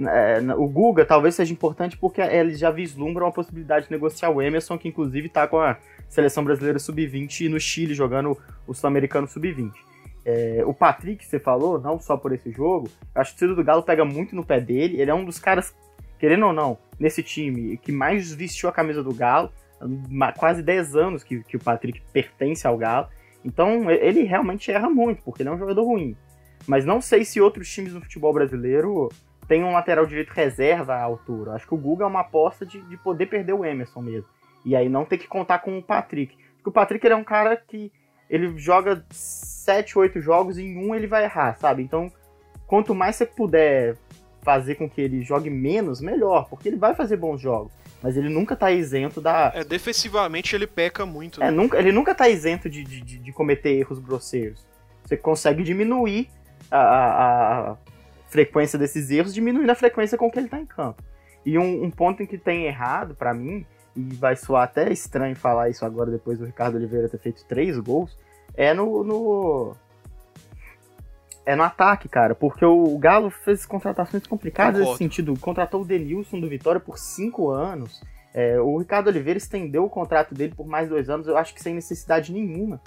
[0.00, 4.42] É, o Guga talvez seja importante porque eles já vislumbram a possibilidade de negociar o
[4.42, 5.78] Emerson, que inclusive está com a
[6.12, 9.72] seleção brasileira sub-20 no Chile jogando o sul-americano sub-20.
[10.26, 13.82] É, o Patrick, você falou, não só por esse jogo, acho que o do Galo
[13.82, 15.00] pega muito no pé dele.
[15.00, 15.74] Ele é um dos caras,
[16.18, 19.50] querendo ou não, nesse time que mais vestiu a camisa do Galo.
[20.36, 23.08] Quase 10 anos que, que o Patrick pertence ao Galo.
[23.42, 26.14] Então ele realmente erra muito, porque ele é um jogador ruim.
[26.66, 29.08] Mas não sei se outros times no futebol brasileiro
[29.48, 31.54] têm um lateral direito reserva à altura.
[31.54, 34.28] Acho que o Guga é uma aposta de, de poder perder o Emerson mesmo.
[34.64, 36.36] E aí não ter que contar com o Patrick.
[36.56, 37.92] Porque o Patrick ele é um cara que
[38.30, 41.82] ele joga 7, 8 jogos e em um ele vai errar, sabe?
[41.82, 42.10] Então,
[42.66, 43.96] quanto mais você puder
[44.42, 47.72] fazer com que ele jogue menos, melhor, porque ele vai fazer bons jogos.
[48.02, 49.52] Mas ele nunca tá isento da.
[49.54, 51.40] É, defensivamente ele peca muito.
[51.40, 51.48] É, né?
[51.48, 54.66] É, nunca, ele nunca tá isento de, de, de cometer erros grosseiros.
[55.04, 56.28] Você consegue diminuir
[56.70, 57.76] a, a, a,
[58.28, 61.02] frequência desses erros, diminuindo a frequência com que ele tá em campo.
[61.46, 63.64] E um, um ponto em que tem errado, para mim,
[63.94, 67.78] e vai soar até estranho falar isso agora depois do Ricardo Oliveira ter feito três
[67.78, 68.16] gols,
[68.54, 69.76] é no, no
[71.44, 75.34] é no ataque, cara, porque o Galo fez contratações complicadas nesse sentido.
[75.40, 78.00] Contratou o Denilson do Vitória por cinco anos.
[78.32, 81.60] É, o Ricardo Oliveira estendeu o contrato dele por mais dois anos, eu acho que
[81.60, 82.80] sem necessidade nenhuma,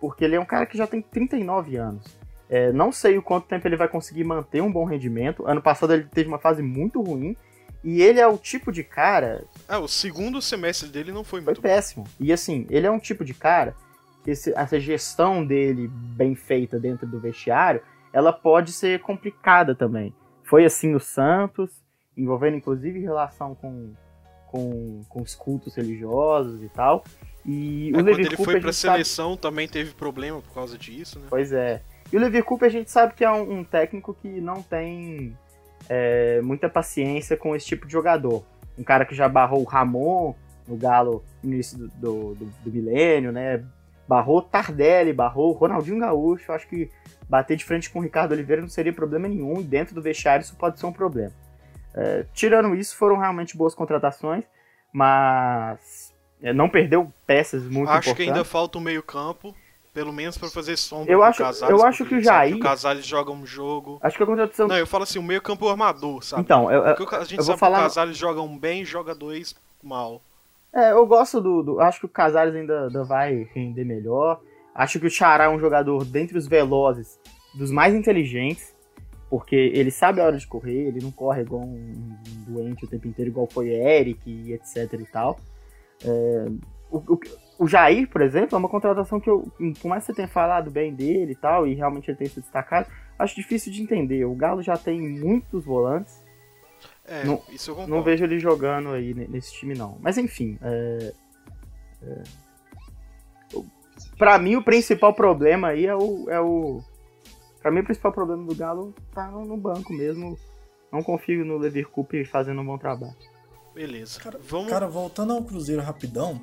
[0.00, 2.04] porque ele é um cara que já tem 39 anos.
[2.48, 5.46] É, não sei o quanto tempo ele vai conseguir manter um bom rendimento.
[5.46, 7.34] Ano passado ele teve uma fase muito ruim
[7.82, 9.42] e ele é o tipo de cara.
[9.68, 12.04] Ah, o segundo semestre dele não foi muito Foi péssimo.
[12.18, 13.74] E assim, ele é um tipo de cara
[14.22, 20.14] que esse, essa gestão dele bem feita dentro do vestiário, ela pode ser complicada também.
[20.44, 21.70] Foi assim no Santos,
[22.16, 23.92] envolvendo inclusive relação com,
[24.46, 27.04] com, com os cultos religiosos e tal.
[27.44, 29.42] E é, o Levi ele Cooper, foi pra seleção sabe...
[29.42, 31.26] também teve problema por causa disso, né?
[31.28, 31.82] Pois é.
[32.12, 35.36] E o Levi Cooper a gente sabe que é um, um técnico que não tem
[35.88, 38.44] é, muita paciência com esse tipo de jogador.
[38.78, 40.34] Um cara que já barrou o Ramon
[40.66, 43.64] no Galo no início do, do, do, do milênio, né?
[44.08, 46.52] Barrou Tardelli, barrou Ronaldinho Gaúcho.
[46.52, 46.90] Acho que
[47.28, 49.60] bater de frente com o Ricardo Oliveira não seria problema nenhum.
[49.60, 51.32] E dentro do vestiário isso pode ser um problema.
[51.94, 54.44] É, tirando isso, foram realmente boas contratações,
[54.92, 58.14] mas é, não perdeu peças muito acho importantes.
[58.16, 59.54] que ainda falta um meio campo,
[59.92, 63.04] pelo menos para fazer sombra Eu acho- Casares, eu acho que o Jair- o Casares
[63.06, 63.98] joga um jogo...
[64.02, 64.66] Acho que a contratação.
[64.68, 66.42] Não, eu falo assim, o meio campo armador, sabe?
[66.42, 68.58] então, eu, eu- Porque a gente eu vou sabe falar- que o Casares joga um
[68.58, 70.22] bem e joga dois mal.
[70.72, 74.40] É, eu gosto do, do- Acho que o Casares ainda, ainda vai render melhor.
[74.74, 77.18] Acho que o Xará é um jogador, dentre os velozes,
[77.54, 78.72] dos mais inteligentes.
[79.28, 82.88] Porque ele sabe a hora de correr, ele não corre igual um, um doente o
[82.88, 85.38] tempo inteiro, igual foi Eric e etc e tal.
[86.04, 86.46] É,
[86.90, 87.20] o, o-
[87.62, 90.70] o Jair, por exemplo, é uma contratação que eu, por mais que você tenha falado
[90.70, 92.86] bem dele e tal, e realmente ele tenha se destacado,
[93.18, 94.24] acho difícil de entender.
[94.24, 96.20] O Galo já tem muitos volantes,
[97.04, 97.94] É, Não- isso eu concordo.
[97.94, 99.98] não vejo ele jogando aí ne- nesse time, não.
[100.00, 100.56] Mas enfim.
[100.62, 101.12] É...
[102.02, 102.22] é...
[104.16, 106.28] Pra mim, o principal problema aí é o.
[106.30, 106.80] É o...
[107.60, 110.38] Pra mim, o principal problema do Galo tá no, no banco mesmo.
[110.92, 113.14] Não confio no Lever Cooper fazendo um bom trabalho.
[113.74, 114.20] Beleza.
[114.20, 114.68] Cara, Vamos...
[114.70, 116.40] Cara, voltando ao Cruzeiro rapidão,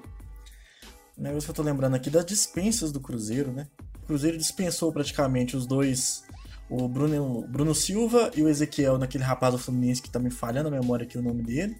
[1.19, 3.67] o negócio que eu tô lembrando aqui das dispensas do Cruzeiro, né?
[4.03, 6.23] O Cruzeiro dispensou praticamente os dois,
[6.69, 10.69] o Bruno, Bruno Silva e o Ezequiel, naquele rapaz do Fluminense que tá me falhando
[10.69, 11.77] a memória aqui o nome dele.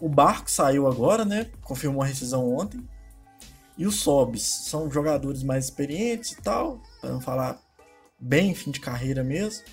[0.00, 1.50] O Barco saiu agora, né?
[1.62, 2.88] Confirmou a rescisão ontem.
[3.76, 7.60] E os Sobs são jogadores mais experientes e tal, pra não falar
[8.18, 9.64] bem fim de carreira mesmo.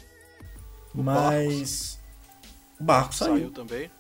[0.95, 1.99] O Mas
[2.79, 3.35] o Barco saiu.
[3.35, 3.51] saiu.
[3.51, 3.91] também.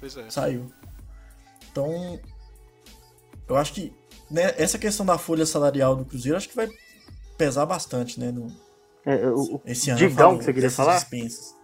[0.00, 0.30] Pois é.
[0.30, 0.72] Saiu.
[1.70, 2.18] Então,
[3.46, 3.92] eu acho que
[4.30, 6.68] né, essa questão da folha salarial do Cruzeiro acho que vai
[7.36, 8.30] pesar bastante, né?
[8.30, 8.46] No,
[9.06, 9.98] É, o, o esse ano.
[9.98, 10.96] Digão que você queria falar?
[10.96, 11.54] Dispensas.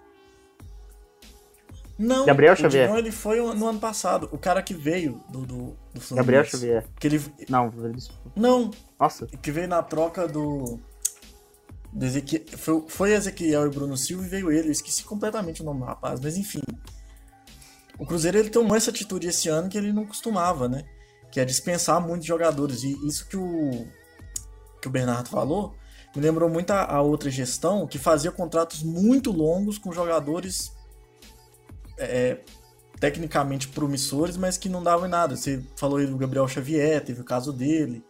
[1.96, 2.86] Não, Gabriel o Xavier.
[2.86, 4.28] Digão ele foi no ano passado.
[4.32, 6.14] O cara que veio do, do, do Fluminense.
[6.16, 6.86] Gabriel Xavier.
[6.98, 7.98] Que ele, Não, ele-
[8.34, 9.26] não, nossa.
[9.26, 10.80] que veio na troca do.
[11.92, 14.68] do Ezequiel, foi, foi Ezequiel e Bruno Silva e veio ele.
[14.68, 16.62] Eu esqueci completamente o nome do rapaz, mas enfim.
[17.96, 20.82] O Cruzeiro ele tomou essa atitude esse ano que ele não costumava, né?
[21.34, 22.82] Que é dispensar muitos jogadores.
[22.82, 23.86] E isso que o,
[24.80, 25.74] que o Bernardo falou
[26.14, 30.72] me lembrou muito a, a outra gestão que fazia contratos muito longos com jogadores
[31.98, 32.38] é,
[33.00, 35.36] tecnicamente promissores, mas que não davam em nada.
[35.36, 38.04] Você falou aí do Gabriel Xavier, teve o caso dele.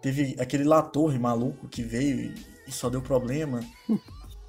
[0.00, 2.34] Teve aquele Latorre maluco que veio e,
[2.66, 3.60] e só deu problema.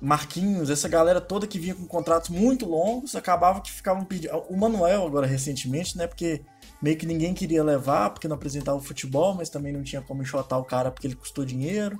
[0.01, 4.37] Marquinhos, essa galera toda que vinha com contratos muito longos, acabava que ficavam pedindo.
[4.49, 6.07] O Manuel, agora recentemente, né?
[6.07, 6.41] Porque
[6.81, 10.21] meio que ninguém queria levar, porque não apresentava o futebol, mas também não tinha como
[10.21, 11.97] enxotar o cara porque ele custou dinheiro.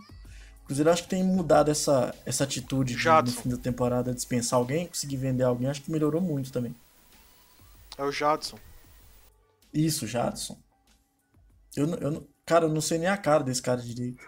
[0.63, 4.57] O Cruzeiro acho que tem mudado essa, essa atitude de, no fim da temporada dispensar
[4.59, 6.75] alguém, conseguir vender alguém, acho que melhorou muito também.
[7.97, 8.57] É o Jadson.
[9.73, 10.57] Isso, Jadson.
[11.75, 14.23] Eu, não- eu, não- cara, eu não sei nem a cara desse cara direito.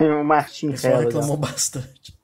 [0.00, 2.16] o Martin O pessoal Hella, reclamou bastante.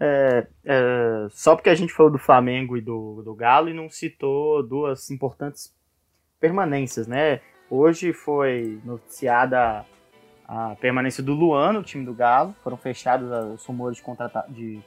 [0.00, 3.90] É, é, só porque a gente falou do Flamengo e do, do Galo e não
[3.90, 5.74] citou duas importantes
[6.40, 7.40] permanências, né?
[7.70, 9.84] Hoje foi noticiada
[10.46, 14.02] a, a permanência do Luan no time do Galo, foram fechados a- os rumores de,
[14.02, 14.80] contrata, de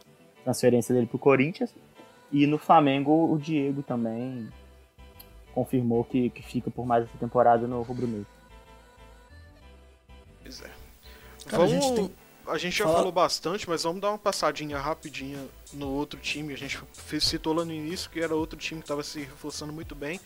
[0.44, 1.74] transferência dele pro Corinthians,
[2.32, 4.50] e no Flamengo o Diego também
[5.54, 8.28] confirmou que, que fica por mais essa temporada no Rubro Negro.
[10.42, 10.70] Pois é.
[11.48, 11.72] Cara, a vamos...
[11.86, 12.12] gente tem-
[12.48, 16.54] A gente já Fala- falou bastante, mas vamos dar uma passadinha rapidinha no outro time.
[16.54, 16.80] A gente
[17.20, 20.20] citou lá no início que era outro time que estava se reforçando muito bem.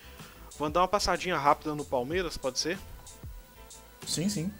[0.57, 2.79] Vamos dar uma passadinha rápida no Palmeiras, pode ser?
[4.07, 4.51] Sim, sim.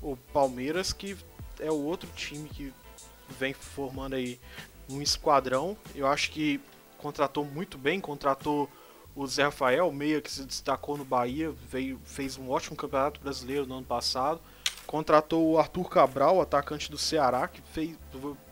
[0.00, 1.16] O Palmeiras que
[1.60, 2.72] é o outro time que
[3.38, 4.40] vem formando aí
[4.88, 5.76] um esquadrão.
[5.94, 6.60] Eu acho que
[6.98, 8.68] contratou muito bem, contratou
[9.14, 13.66] o Zé Rafael, meia que se destacou no Bahia, veio, fez um ótimo campeonato brasileiro
[13.66, 14.40] no ano passado.
[14.86, 17.96] Contratou o Arthur Cabral, atacante do Ceará, que fez,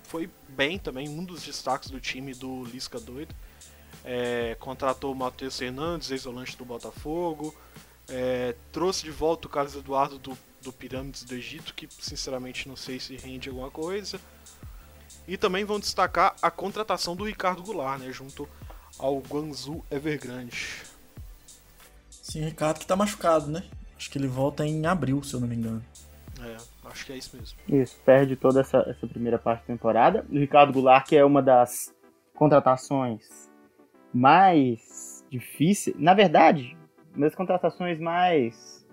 [0.05, 3.35] foi bem também, um dos destaques do time do Lisca Doido.
[4.05, 7.55] É, contratou o Matheus Hernandes, ex-volante do Botafogo.
[8.09, 12.77] É, trouxe de volta o Carlos Eduardo do, do Pirâmides do Egito, que sinceramente não
[12.77, 14.21] sei se rende alguma coisa.
[15.29, 18.49] E também vão destacar a contratação do Ricardo Goulart, né, junto
[18.99, 20.83] ao Guangzhou Evergrande.
[22.11, 23.65] Sim, o Ricardo que tá machucado, né?
[23.97, 25.85] Acho que ele volta em abril, se eu não me engano.
[26.43, 27.59] É, acho que é isso mesmo.
[27.69, 30.25] Isso, perde toda essa, essa primeira parte da temporada.
[30.31, 31.95] O Ricardo Goulart, que é uma das
[32.35, 33.50] contratações
[34.13, 35.97] mais difíceis.
[35.99, 36.77] Na verdade,
[37.15, 38.87] uma das contratações mais.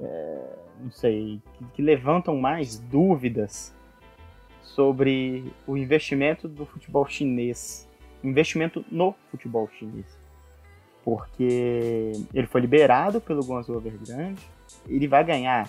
[0.00, 3.74] é, não sei, que, que levantam mais dúvidas
[4.62, 7.88] sobre o investimento do futebol chinês.
[8.22, 10.06] Investimento no futebol chinês.
[11.04, 14.42] Porque ele foi liberado pelo Guangzhou Evergrande.
[14.86, 15.68] Ele vai ganhar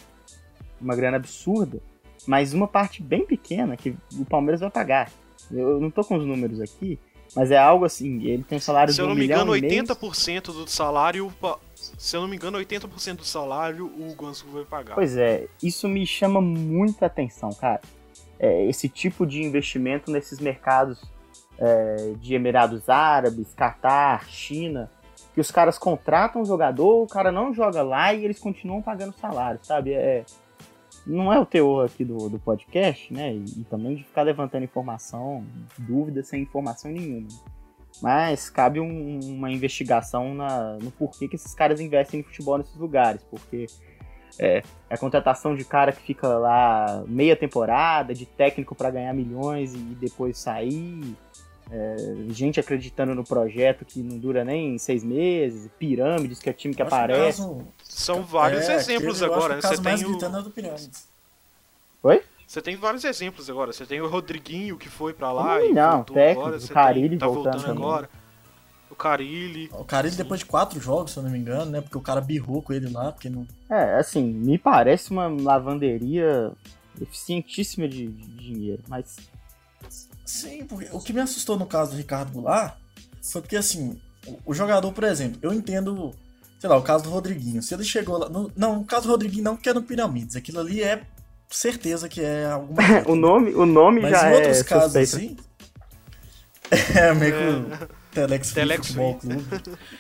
[0.79, 1.81] uma grana absurda,
[2.27, 5.11] mas uma parte bem pequena que o Palmeiras vai pagar.
[5.51, 6.99] Eu não tô com os números aqui,
[7.35, 9.41] Mas é algo assim, ele tem um salário Se de eu um não me milhão
[9.41, 9.83] engano, e meio.
[9.83, 11.31] 80% do salário.
[11.97, 14.95] Se eu não me engano, 80% do salário o Guangzhou vai pagar.
[14.95, 17.81] Pois é, isso me chama muita atenção, cara.
[18.39, 21.01] É, esse tipo de investimento nesses mercados
[21.57, 24.89] é, de Emirados Árabes, Catar, China,
[25.33, 29.13] que os caras contratam o jogador, o cara não joga lá e eles continuam pagando
[29.19, 29.93] salário, sabe?
[29.93, 30.23] É,
[31.09, 33.33] não é o teor aqui do, do podcast, né?
[33.33, 35.43] E, e também de ficar levantando informação,
[35.77, 37.27] dúvida sem informação nenhuma.
[38.01, 42.75] Mas cabe um- uma investigação na, no porquê que esses caras investem em futebol nesses
[42.77, 43.65] lugares, porque
[44.37, 49.73] é, a contratação de cara que fica lá meia temporada, de técnico para ganhar milhões
[49.73, 51.15] e depois sair,
[51.71, 51.95] é,
[52.29, 56.81] gente acreditando no projeto que não dura nem seis meses, pirâmides que é time que
[56.81, 57.41] Eu aparece.
[57.41, 57.67] caso-
[57.99, 59.59] São vários é, exemplos agora, né?
[59.59, 61.07] O Você tem, o, gritando é do Pirâmides.
[62.47, 63.73] você tem vários exemplos agora.
[63.73, 66.57] Você tem o Rodriguinho que foi pra lá Ih, e não, voltou técnico, agora.
[66.57, 68.09] o Você Carille tem, tá voltando agora.
[68.89, 69.69] O Carilli.
[69.73, 71.81] O cara, ele depois de quatro jogos, se eu não me engano, né?
[71.81, 73.45] Porque o cara birrou com ele lá, porque não.
[73.69, 76.51] É, assim, me parece uma lavanderia
[76.99, 79.15] eficientíssima de, de dinheiro, mas
[80.29, 82.77] Sim, porque o que me assustou no caso do Ricardo Goulart
[83.21, 86.13] foi porque, assim, o, o jogador, por exemplo, eu entendo,
[86.59, 87.63] sei lá, o caso do Rodriguinho.
[87.63, 88.29] Se ele chegou lá.
[88.29, 90.35] no- não, o caso do Rodriguinho não, porque é no Pirâmides.
[90.35, 91.01] Aquilo ali é
[91.49, 93.09] certeza que é alguma coisa.
[93.09, 95.37] o nome, o nome Mas já em outros é casos, assim.
[96.95, 99.15] É, meio que o Telex, Free Telex Futebol.
[99.15, 99.43] Clube.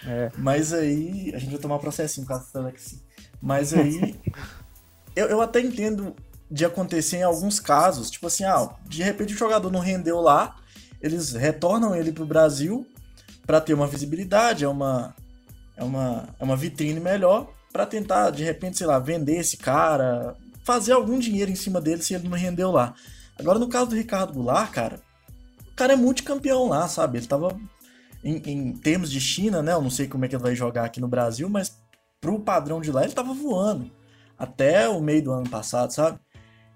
[0.05, 0.31] É.
[0.37, 1.31] Mas aí.
[1.33, 2.95] A gente vai tomar processinho por causa do Telex.
[3.41, 4.19] Mas aí.
[5.15, 6.15] eu, eu até entendo
[6.51, 8.11] de acontecer em alguns casos.
[8.11, 10.57] Tipo assim, ah, de repente o jogador não rendeu lá,
[11.01, 12.85] eles retornam ele pro Brasil
[13.47, 15.15] para ter uma visibilidade, é uma.
[15.79, 20.35] É uma, é uma vitrine melhor para tentar, de repente, sei lá, vender esse cara,
[20.65, 22.93] fazer algum dinheiro em cima dele se ele não rendeu lá.
[23.39, 24.99] Agora, no caso do Ricardo Goulart, cara,
[25.71, 27.17] o cara é multicampeão lá, sabe?
[27.17, 27.57] Ele tava.
[28.21, 29.71] Em, em termos de China, né?
[29.71, 31.81] Eu não sei como é que ele vai jogar aqui no Brasil, mas
[32.19, 33.89] pro padrão de lá ele tava voando.
[34.37, 36.19] Até o meio do ano passado, sabe?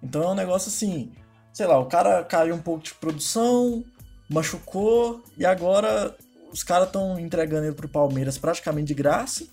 [0.01, 1.11] Então é um negócio assim.
[1.51, 3.83] Sei lá, o cara caiu um pouco de produção,
[4.29, 6.15] machucou, e agora
[6.53, 9.45] os caras estão entregando ele pro Palmeiras praticamente de graça.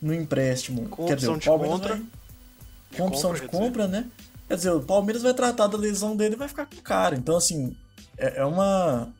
[0.00, 0.88] No empréstimo.
[0.88, 1.94] Com Quer dizer, opção o de Palmeiras contra.
[1.96, 2.06] vai-
[2.96, 3.64] com opção compra, de quer dizer.
[3.68, 4.10] compra, né?
[4.48, 7.14] Quer dizer, o Palmeiras vai tratar da lesão dele e vai ficar com o cara.
[7.16, 7.76] Então, assim,
[8.16, 9.12] é, é uma.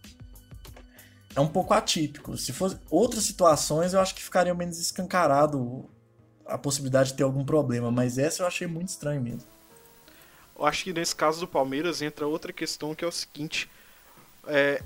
[1.36, 2.36] É um pouco atípico.
[2.38, 5.84] Se fosse outras situações, eu acho que ficaria menos escancarado
[6.46, 7.90] a possibilidade de ter algum problema.
[7.90, 9.44] Mas essa eu achei muito estranho mesmo.
[10.58, 13.70] Eu acho que nesse caso do Palmeiras entra outra questão que é o seguinte:
[14.48, 14.82] é,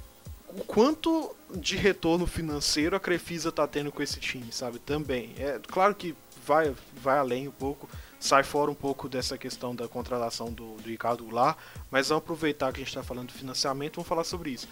[0.57, 4.79] o quanto de retorno financeiro a Crefisa tá tendo com esse time, sabe?
[4.79, 5.35] Também.
[5.39, 6.15] É claro que
[6.47, 7.89] vai, vai além um pouco,
[8.21, 11.59] sai fora um pouco dessa questão da contratação do, do Ricardo Goulart,
[11.91, 14.69] mas vamos aproveitar que a gente está falando de financiamento, vamos falar sobre isso.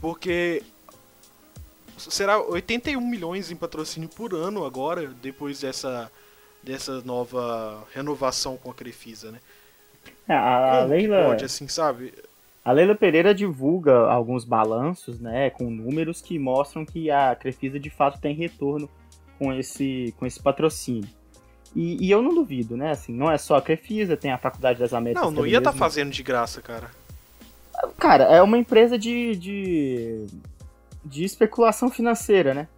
[0.00, 0.62] Porque
[1.96, 6.10] será 81 milhões em patrocínio por ano agora, depois dessa,
[6.62, 9.40] dessa nova renovação com a Crefisa, né?
[10.28, 12.12] É, A, a Leila, pode, assim, sabe?
[12.64, 17.90] A Leila Pereira divulga alguns balanços, né, com números que mostram que a Crefisa de
[17.90, 18.88] fato tem retorno
[19.38, 21.08] com esse, com esse patrocínio.
[21.74, 22.92] E, e eu não duvido, né?
[22.92, 25.24] Assim, não é só a Crefisa, tem a Faculdade das Américas.
[25.24, 25.78] Não, não ia estar mesmo.
[25.78, 26.88] fazendo de graça, cara.
[27.98, 30.26] Cara, é uma empresa de, de,
[31.04, 32.68] de especulação financeira, né?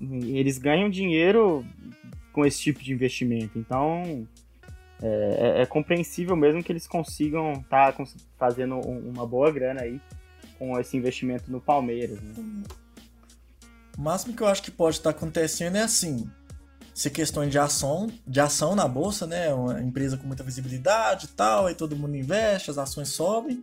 [0.00, 1.64] Eles ganham dinheiro
[2.32, 3.58] com esse tipo de investimento.
[3.58, 4.26] Então,
[5.02, 7.94] é, é- é compreensível mesmo que eles consigam estar
[8.38, 10.00] fazendo um- uma boa grana aí
[10.58, 12.34] com esse investimento no Palmeiras, né?
[13.96, 16.28] O máximo que eu acho que pode estar acontecendo é assim.
[16.94, 19.52] Ser questões de ação, de ação na bolsa, né?
[19.52, 23.62] Uma empresa com muita visibilidade e tal, aí todo mundo investe, as ações sobem,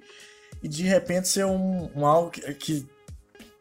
[0.61, 2.41] e de repente ser um, um algo que.
[2.53, 2.85] que-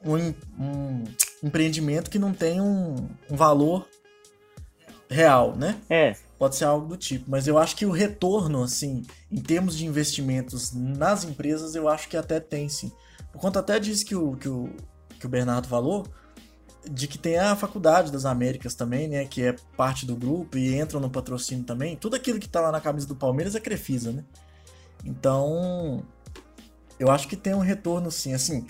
[0.04, 0.16] um,
[0.60, 1.04] um
[1.44, 3.88] empreendimento que não tem um, um valor
[5.08, 5.78] real, né?
[5.88, 9.76] É, Pode ser algo do tipo, mas eu acho que o retorno, assim, em termos
[9.76, 12.90] de investimentos nas empresas, eu acho que até tem, sim.
[13.30, 14.68] Por conta até disso que o, que o,
[15.20, 16.04] que o Bernardo falou,
[16.90, 20.74] de que tem a Faculdade das Américas também, né, que é parte do grupo e
[20.74, 21.94] entra no patrocínio também.
[21.94, 24.24] Tudo aquilo que tá lá na camisa do Palmeiras é Crefisa, né?
[25.04, 26.02] Então,
[26.98, 28.34] eu acho que tem um retorno, sim.
[28.34, 28.66] Assim,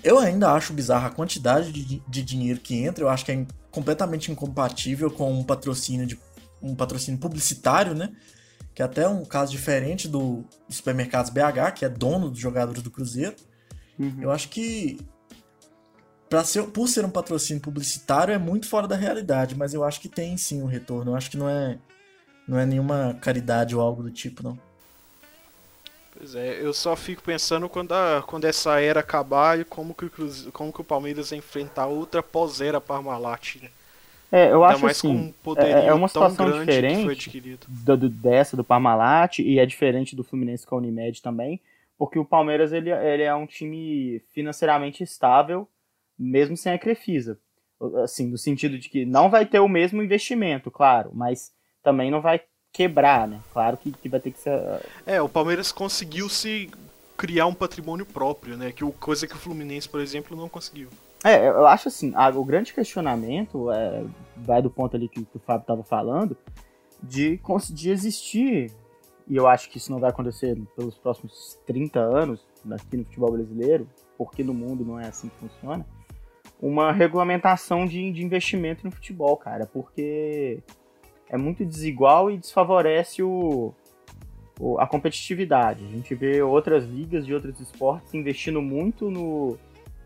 [0.00, 3.34] eu ainda acho bizarra a quantidade de, de dinheiro que entra, eu acho que é
[3.34, 6.16] in- completamente incompatível com um patrocínio de
[6.70, 8.12] um patrocínio publicitário, né?
[8.74, 12.82] Que é até um caso diferente do, do supermercados BH, que é dono dos jogadores
[12.82, 13.34] do Cruzeiro.
[13.98, 14.18] uhum.
[14.20, 14.98] Eu acho que
[16.44, 20.08] ser, por ser um patrocínio publicitário é muito fora da realidade, mas eu acho que
[20.08, 21.12] tem sim um retorno.
[21.12, 21.78] Eu acho que não é
[22.46, 24.58] não é nenhuma caridade ou algo do tipo, não.
[26.16, 30.08] Pois é, eu só fico pensando quando, a, quando essa era acabar e como que,
[30.50, 33.70] como que o Palmeiras enfrentar outra pós-era Parmalat, né?
[34.30, 39.38] É, eu Ainda acho assim, é, é uma situação diferente do, do, dessa do Parmalat
[39.38, 41.60] e é diferente do Fluminense com a Unimed também,
[41.96, 45.68] porque o Palmeiras ele, ele é um time financeiramente estável,
[46.18, 47.38] mesmo sem a Crefisa.
[48.02, 51.52] Assim, no sentido de que não vai ter o mesmo investimento, claro, mas
[51.82, 52.40] também não vai
[52.72, 53.40] quebrar, né?
[53.52, 54.52] Claro que, que vai ter que ser.
[55.06, 56.70] É, o Palmeiras conseguiu se
[57.16, 58.72] criar um patrimônio próprio, né?
[58.72, 60.88] Que coisa que o Fluminense, por exemplo, não conseguiu.
[61.26, 64.04] É, eu acho assim, a, o grande questionamento é,
[64.36, 66.36] vai do ponto ali que, que o Fábio estava falando,
[67.02, 67.40] de,
[67.72, 68.70] de existir,
[69.26, 73.32] e eu acho que isso não vai acontecer pelos próximos 30 anos aqui no futebol
[73.32, 75.84] brasileiro, porque no mundo não é assim que funciona,
[76.62, 80.62] uma regulamentação de, de investimento no futebol, cara, porque
[81.28, 83.74] é muito desigual e desfavorece o,
[84.60, 85.84] o, a competitividade.
[85.84, 89.58] A gente vê outras ligas de outros esportes investindo muito no,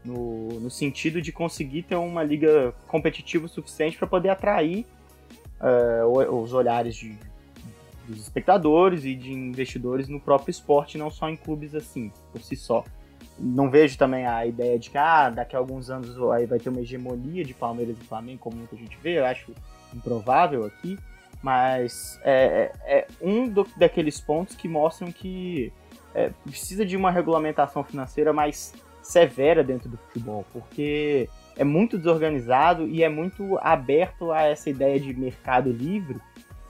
[0.04, 4.86] no, no sentido de conseguir ter uma liga competitiva o suficiente para poder atrair
[5.60, 7.18] uh, os olhares de,
[8.06, 12.56] dos espectadores e de investidores no próprio esporte, não só em clubes assim, por si
[12.56, 12.84] só.
[13.38, 16.68] Não vejo também a ideia de que ah, daqui a alguns anos aí vai ter
[16.68, 19.52] uma hegemonia de Palmeiras e Flamengo, como muita gente vê, eu acho
[19.94, 20.98] improvável aqui,
[21.42, 25.72] mas é, é, é um do, daqueles pontos que mostram que
[26.14, 32.86] é, precisa de uma regulamentação financeira mais severa dentro do futebol, porque é muito desorganizado
[32.86, 36.20] e é muito aberto a essa ideia de mercado livre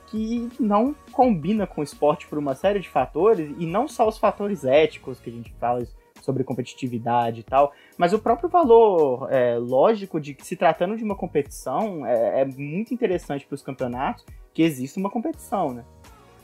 [0.06, 4.18] que não combina com o esporte por uma série de fatores, e não só os
[4.18, 5.86] fatores éticos que a gente fala
[6.20, 11.04] sobre competitividade e tal, mas o próprio valor é, lógico de que se tratando de
[11.04, 15.84] uma competição é, é muito interessante para os campeonatos que exista uma competição, né?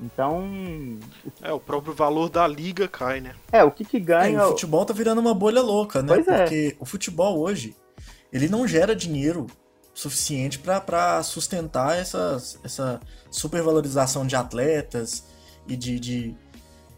[0.01, 0.99] Então.
[1.42, 3.34] É, o próprio valor da liga cai, né?
[3.51, 4.38] É, o que que ganha.
[4.38, 6.14] É, o futebol tá virando uma bolha louca, né?
[6.14, 6.38] Pois é.
[6.42, 6.82] Porque é.
[6.82, 7.74] o futebol hoje,
[8.32, 9.47] ele não gera dinheiro
[9.94, 15.24] suficiente para sustentar essa, essa supervalorização de atletas
[15.66, 16.34] e de, de,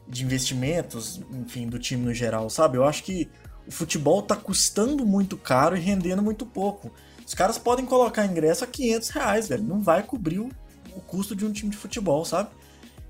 [0.09, 2.77] de investimentos, enfim, do time no geral, sabe?
[2.77, 3.31] Eu acho que
[3.69, 6.91] o futebol tá custando muito caro e rendendo muito pouco.
[7.25, 9.63] Os caras podem colocar ingresso a 500 reais, velho.
[9.63, 10.49] Não vai cobrir o,
[10.97, 12.49] o custo de um time de futebol, sabe?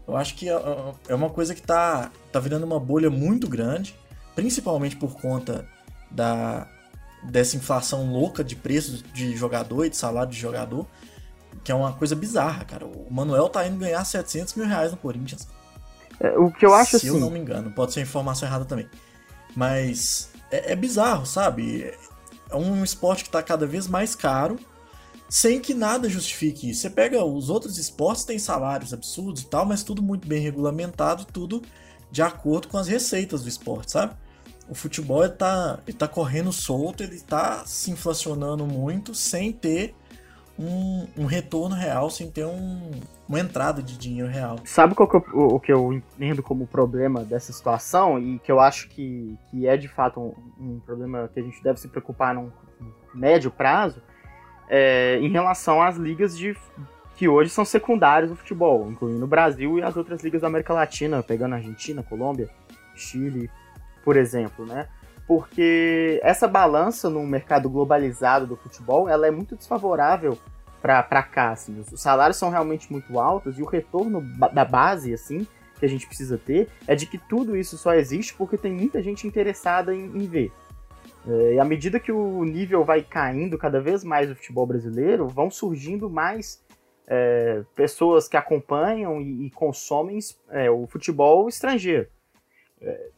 [0.09, 0.59] Eu acho que é,
[1.09, 3.94] é, uma coisa que tá, tá virando uma bolha muito grande,
[4.34, 5.68] principalmente por conta
[6.11, 6.66] da,
[7.22, 10.86] dessa inflação louca de preços de jogador e de salário de jogador,
[11.62, 12.86] que é uma coisa bizarra, cara.
[12.86, 15.46] O Manuel tá indo ganhar 700 mil reais no Corinthians.
[16.18, 17.09] É, o que eu acho Se assim...
[17.09, 18.88] eu não me engano, pode ser informação errada também.
[19.54, 21.92] Mas é, é bizarro, sabe?
[22.50, 24.59] É um esporte que tá cada vez mais caro
[25.29, 26.83] sem que nada justifique isso.
[26.83, 31.24] Você pega os outros esportes, tem salários absurdos e tal, mas tudo muito bem regulamentado,
[31.24, 31.62] tudo
[32.11, 34.14] de acordo com as receitas do esporte, sabe?
[34.68, 39.95] O futebol ele tá, ele tá correndo solto, ele tá se inflacionando muito sem ter
[40.59, 42.91] um, um retorno real, sem ter um,
[43.29, 44.59] uma entrada de dinheiro real.
[44.64, 48.51] Sabe qual que eu, o, o, que eu entendo como problema dessa situação e que
[48.51, 51.89] eu acho que, que é de fato um, um problema que a gente deve se
[51.89, 52.51] preocupar num
[53.14, 54.03] médio prazo?
[54.69, 56.57] É, em relação às ligas de
[57.16, 60.73] que hoje são secundárias do futebol, incluindo o Brasil e as outras ligas da América
[60.73, 62.49] Latina, pegando Argentina, Colômbia,
[62.95, 63.51] Chile,
[64.05, 64.87] por exemplo, né?
[65.27, 70.39] Porque essa balança no mercado globalizado do futebol, ela é muito desfavorável
[70.81, 71.83] para cá, assim.
[71.93, 75.47] Os salários são realmente muito altos e o retorno da base, assim,
[75.79, 79.03] que a gente precisa ter, é de que tudo isso só existe porque tem muita
[79.03, 80.53] gente interessada em, em ver.
[81.29, 85.29] É, e à medida que o nível vai caindo cada vez mais do futebol brasileiro,
[85.29, 86.64] vão surgindo mais
[87.07, 90.18] é, pessoas que acompanham e, e consomem
[90.49, 92.09] é, o futebol estrangeiro.
[92.81, 93.11] É,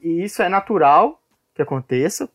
[0.00, 1.20] e isso é natural
[1.52, 2.30] que aconteça.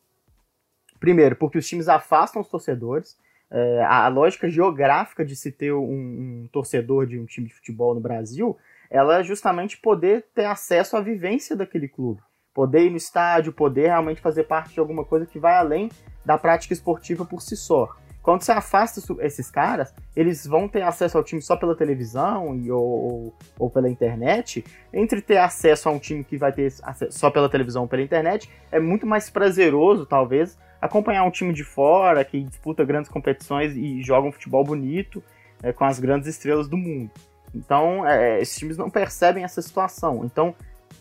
[1.00, 3.18] Primeiro, porque os times afastam os torcedores.
[3.50, 7.96] É, a lógica geográfica de se ter um, um torcedor de um time de futebol
[7.96, 8.58] no Brasil,
[8.90, 12.22] ela é justamente poder ter acesso à vivência daquele clube
[12.58, 15.92] poder ir no estádio, poder realmente fazer parte de alguma coisa que vai além
[16.26, 17.88] da prática esportiva por si só.
[18.24, 22.72] Quando você afasta esses caras, eles vão ter acesso ao time só pela televisão e,
[22.72, 24.66] ou, ou, pela internet.
[24.92, 26.74] Entre ter acesso a um time que vai ter
[27.12, 31.64] só pela televisão ou pela internet, é muito mais prazeroso, talvez, acompanhar um time de
[31.64, 35.24] fora que disputa grandes competições e joga um futebol bonito
[35.62, 37.12] é, com as grandes estrelas do mundo.
[37.54, 40.26] Então, é, esses times não percebem essa situação.
[40.26, 40.56] Então,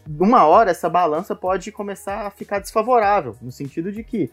[0.09, 4.31] uma hora essa balança pode começar a ficar desfavorável, no sentido de que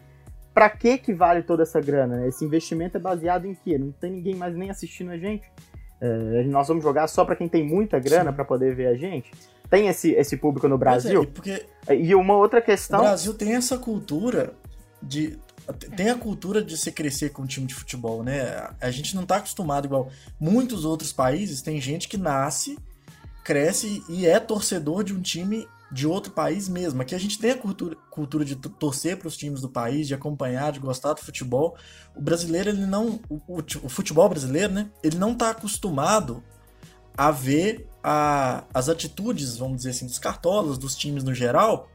[0.54, 2.18] para que que vale toda essa grana?
[2.18, 2.28] Né?
[2.28, 3.76] Esse investimento é baseado em quê?
[3.76, 5.50] Não tem ninguém mais nem assistindo a gente.
[6.00, 9.30] É, nós vamos jogar só para quem tem muita grana para poder ver a gente.
[9.68, 11.22] tem esse, esse público no Brasil.
[11.22, 13.00] É, porque e uma outra questão.
[13.00, 14.54] O Brasil tem essa cultura
[15.02, 15.38] de.
[15.96, 18.68] Tem a cultura de se crescer com um time de futebol, né?
[18.78, 21.62] A gente não tá acostumado igual muitos outros países.
[21.62, 22.78] Tem gente que nasce,
[23.44, 27.00] cresce e é torcedor de um time de outro país mesmo.
[27.02, 30.14] Aqui a gente tem a cultura, cultura de torcer para os times do país, de
[30.14, 31.76] acompanhar, de gostar do futebol.
[32.16, 33.20] O brasileiro, ele não.
[33.28, 34.90] O, o futebol brasileiro, né?
[35.02, 36.42] Ele não tá acostumado
[37.16, 41.88] a ver a, as atitudes, vamos dizer assim, dos cartolas, dos times no geral,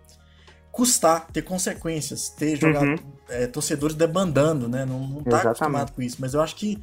[0.72, 2.98] custar, ter consequências, ter jogado, uhum.
[3.28, 4.86] é, torcedores debandando, né?
[4.86, 6.18] Não, não tá acostumado com isso.
[6.20, 6.82] Mas eu acho que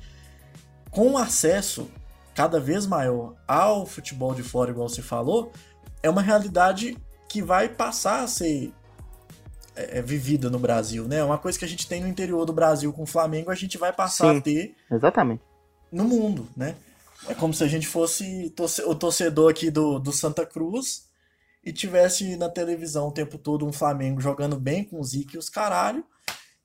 [0.90, 1.88] com o acesso
[2.36, 5.50] cada vez maior ao futebol de fora, igual você falou,
[6.02, 6.96] é uma realidade
[7.28, 8.72] que vai passar a ser
[9.74, 11.24] é, é vivida no Brasil, né?
[11.24, 13.78] Uma coisa que a gente tem no interior do Brasil com o Flamengo, a gente
[13.78, 15.42] vai passar Sim, a ter exatamente
[15.90, 16.76] no mundo, né?
[17.26, 21.06] É como se a gente fosse o torcedor aqui do, do Santa Cruz
[21.64, 25.38] e tivesse na televisão o tempo todo um Flamengo jogando bem com o Zico e
[25.38, 26.04] os caralho.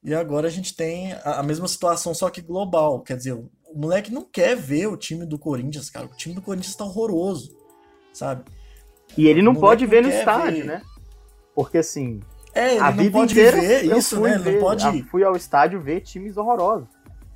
[0.03, 3.01] E agora a gente tem a mesma situação, só que global.
[3.01, 3.41] Quer dizer,
[3.73, 6.05] o moleque não quer ver o time do Corinthians, cara.
[6.05, 7.55] O time do Corinthians tá horroroso,
[8.13, 8.43] sabe?
[9.17, 10.65] E ele não pode ver no estádio, ver.
[10.65, 10.81] né?
[11.55, 12.19] Porque assim.
[12.53, 14.35] É, ele a não vida pode inteira, ver isso, né?
[14.35, 15.03] Ele ver, não pode.
[15.03, 16.89] fui ao estádio ver times horrorosos.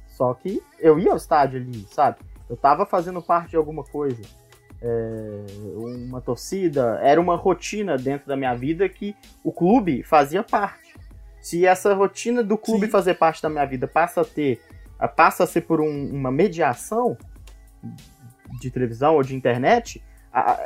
[0.10, 2.18] Só que eu ia ao estádio ali, sabe?
[2.50, 4.22] Eu tava fazendo parte de alguma coisa.
[4.82, 10.94] É, uma torcida, era uma rotina dentro da minha vida que o clube fazia parte.
[11.42, 12.92] Se essa rotina do clube Sim.
[12.92, 14.62] fazer parte da minha vida passa a ter,
[15.16, 17.18] passa a ser por um, uma mediação
[18.60, 20.60] de televisão ou de internet, a,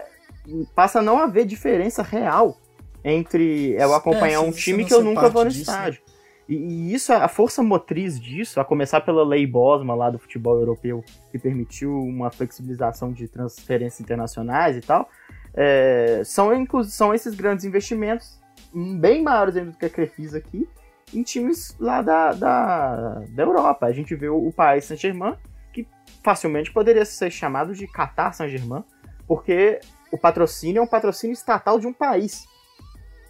[0.76, 2.58] passa a não haver diferença real
[3.04, 5.78] entre eu acompanhar é, um time que eu nunca vou no disso, né?
[5.78, 6.02] estádio.
[6.06, 6.14] Né?
[6.50, 10.58] E, e, isso, a força motriz disso, a começar pela lei Bosma lá do futebol
[10.58, 15.08] europeu, que permitiu uma flexibilização de transferências internacionais e tal,
[15.54, 16.50] é, são,
[16.86, 18.40] são esses grandes investimentos,
[18.74, 20.68] bem maiores ainda do que a Crefisa aqui,
[21.14, 23.86] em times lá da, da, da Europa.
[23.86, 25.36] A gente vê o, Paris Saint-Germain,
[25.74, 25.88] que
[26.24, 28.84] facilmente poderia ser chamado de Qatar Saint-Germain,
[29.28, 29.80] porque
[30.12, 32.46] o patrocínio é um patrocínio estatal de um país.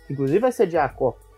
[0.09, 1.29] Inclusive vai sediar a Copa.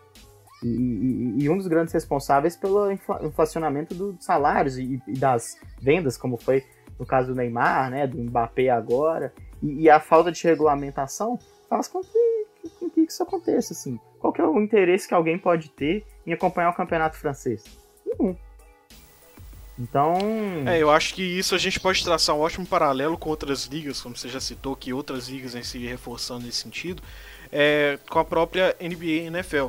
[0.62, 6.16] E, e, e, um dos grandes responsáveis pelo inflacionamento dos salários e, e, das vendas,
[6.16, 6.64] como foi
[6.98, 11.38] no caso do Neymar, né, do Mbappé agora, e, a falta de regulamentação
[11.68, 13.72] faz com que, com que isso aconteça.
[13.72, 13.98] Assim.
[14.18, 17.64] Qual que é o interesse que alguém pode ter em acompanhar o campeonato francês?
[18.06, 18.36] Nenhum.
[19.78, 20.14] Então.
[20.66, 24.00] É, eu acho que isso a gente pode traçar um ótimo paralelo com outras ligas,
[24.00, 27.02] como você já citou, que outras ligas vêm se reforçando nesse sentido,
[27.50, 29.68] é, com a própria NBA e NFL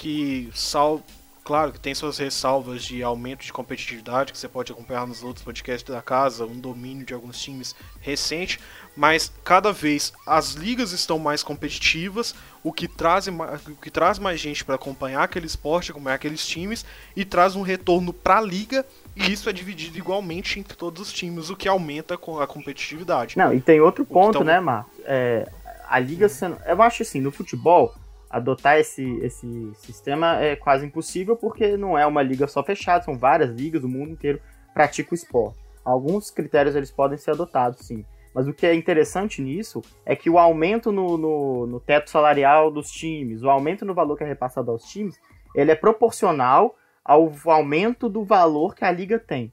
[0.00, 1.02] que sal,
[1.44, 5.44] claro que tem suas ressalvas de aumento de competitividade que você pode acompanhar nos outros
[5.44, 8.58] podcasts da casa, um domínio de alguns times recente,
[8.96, 14.38] mas cada vez as ligas estão mais competitivas, o que traz, o que traz mais
[14.38, 16.84] gente para acompanhar aquele esporte, acompanhar aqueles times
[17.16, 18.84] e traz um retorno para a liga
[19.16, 23.36] e isso é dividido igualmente entre todos os times, o que aumenta a competitividade.
[23.38, 24.44] Não, e tem outro ponto, então...
[24.44, 24.86] né, Mar?
[25.04, 25.48] É,
[25.88, 26.56] a liga sendo.
[26.66, 27.94] Eu acho assim, no futebol,
[28.30, 33.18] adotar esse, esse sistema é quase impossível porque não é uma liga só fechada, são
[33.18, 34.40] várias ligas, o mundo inteiro
[34.72, 35.58] pratica o esporte.
[35.84, 38.04] Alguns critérios eles podem ser adotados, sim.
[38.34, 42.70] Mas o que é interessante nisso é que o aumento no, no, no teto salarial
[42.70, 45.18] dos times, o aumento no valor que é repassado aos times,
[45.54, 49.52] ele é proporcional ao aumento do valor que a liga tem.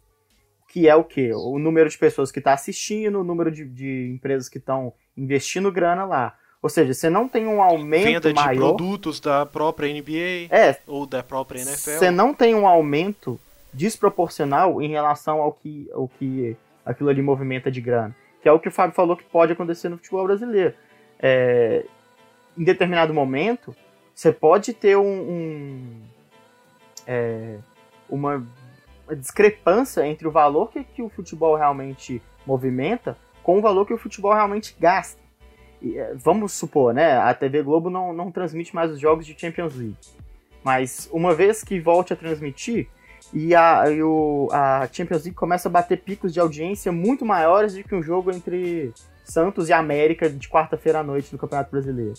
[0.70, 1.32] Que é o quê?
[1.34, 5.72] O número de pessoas que está assistindo, o número de, de empresas que estão investindo
[5.72, 6.36] grana lá.
[6.62, 8.54] Ou seja, você não tem um aumento Venda maior...
[8.54, 11.92] de produtos da própria NBA é, ou da própria NFL.
[11.92, 13.40] Você não tem um aumento
[13.74, 16.56] desproporcional em relação ao que, ao que
[16.86, 18.16] aquilo ali movimenta de grana.
[18.48, 20.74] Que é o que o Fábio falou que pode acontecer no futebol brasileiro.
[21.20, 21.86] É,
[22.58, 23.76] em determinado momento,
[24.16, 26.02] você pode ter um, um
[27.06, 27.58] é,
[28.10, 28.48] uma,
[29.18, 33.98] discrepância entre o valor que, que o futebol realmente movimenta com o valor que o
[33.98, 35.22] futebol realmente gasta.
[35.84, 37.18] É, vamos supor, né?
[37.18, 39.98] A TV Globo não, não transmite mais os jogos de Champions League.
[40.64, 42.88] Mas uma vez que volte a transmitir,
[43.34, 47.74] e a, e o, a Champions League começa a bater picos de audiência muito maiores
[47.74, 52.14] do que um jogo entre Santos e América de quarta-feira à noite no Campeonato Brasileiro.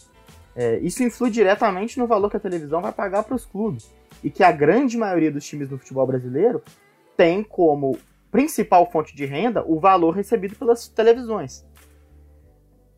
[0.54, 3.90] É, isso influi diretamente no valor que a televisão vai pagar para os clubes.
[4.22, 6.62] E que a grande maioria dos times do futebol brasileiro
[7.16, 7.96] tem como
[8.30, 11.64] principal fonte de renda o valor recebido pelas televisões.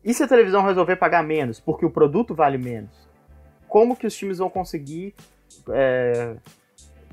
[0.03, 3.07] E se a televisão resolver pagar menos, porque o produto vale menos?
[3.67, 5.13] Como que os times vão conseguir
[5.69, 6.35] é,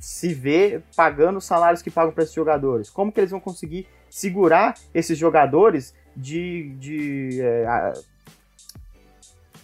[0.01, 2.91] se ver pagando os salários que pagam para esses jogadores?
[2.91, 7.93] Como que eles vão conseguir segurar esses jogadores de, de é,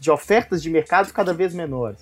[0.05, 1.99] de ofertas de mercado cada vez menores.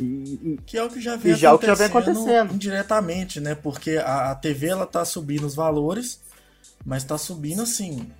[0.00, 3.54] E, e, que é o que já vem, já, que já vem acontecendo indiretamente, né?
[3.54, 6.20] Porque a, a TV ela tá subindo os valores,
[6.84, 8.10] mas tá subindo assim,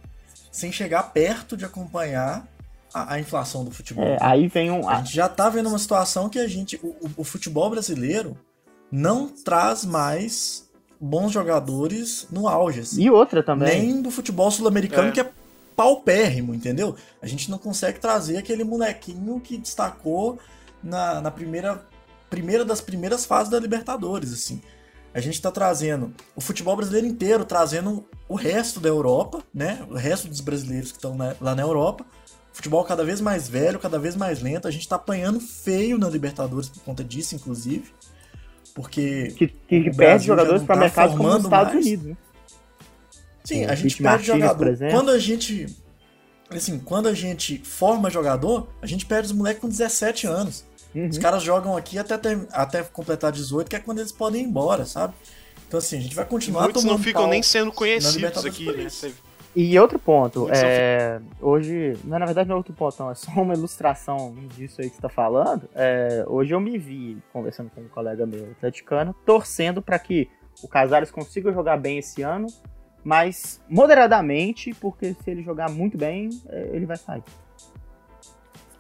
[0.51, 2.47] sem chegar perto de acompanhar
[2.93, 4.05] a, a inflação do futebol.
[4.05, 4.87] É, aí vem um.
[4.87, 6.79] A gente já tá vendo uma situação que a gente.
[6.83, 8.37] O, o futebol brasileiro
[8.93, 10.71] não traz mais
[11.01, 12.81] bons jogadores no auge.
[12.81, 13.03] Assim.
[13.03, 13.81] E outra também.
[13.81, 15.13] Nem do futebol sul-americano, é.
[15.13, 15.31] que é
[15.75, 16.95] paupérrimo, entendeu?
[17.23, 20.39] A gente não consegue trazer aquele molequinho que destacou
[20.83, 21.83] na, na primeira,
[22.29, 24.61] primeira das primeiras fases da Libertadores, assim.
[25.15, 29.85] A gente está trazendo o futebol brasileiro inteiro, trazendo o resto da Europa, né?
[29.91, 32.05] O resto dos brasileiros que estão lá na Europa.
[32.53, 34.69] Futebol cada vez mais velho, cada vez mais lento.
[34.69, 37.93] A gente está apanhando feio na Libertadores por conta disso, inclusive.
[38.75, 39.35] Porque.
[39.37, 41.87] Que, que perde jogadores para tá mercado como os Estados mais.
[41.87, 42.17] Unidos, né?
[43.45, 44.79] Sim, a gente perde jogador.
[44.91, 45.67] Quando a gente.
[46.51, 50.65] Assim, quando a gente forma jogador, a gente perde os moleques com 17 anos.
[50.95, 51.09] Uhum.
[51.09, 54.45] Os caras jogam aqui até, ter, até completar 18, que é quando eles podem ir
[54.45, 55.15] embora, sabe?
[55.67, 58.89] Então, assim, a gente vai continuar Muitos não ficam nem sendo conhecidos aqui, né?
[59.55, 63.31] E outro ponto, é, hoje, não, na verdade não é outro ponto, não, é só
[63.33, 65.69] uma ilustração disso aí que você tá falando.
[65.75, 70.31] É, hoje eu me vi conversando com um colega meu atleticano, torcendo para que
[70.63, 72.47] o Casares consiga jogar bem esse ano,
[73.05, 77.23] mas moderadamente, porque se ele jogar muito bem, é, ele vai sair.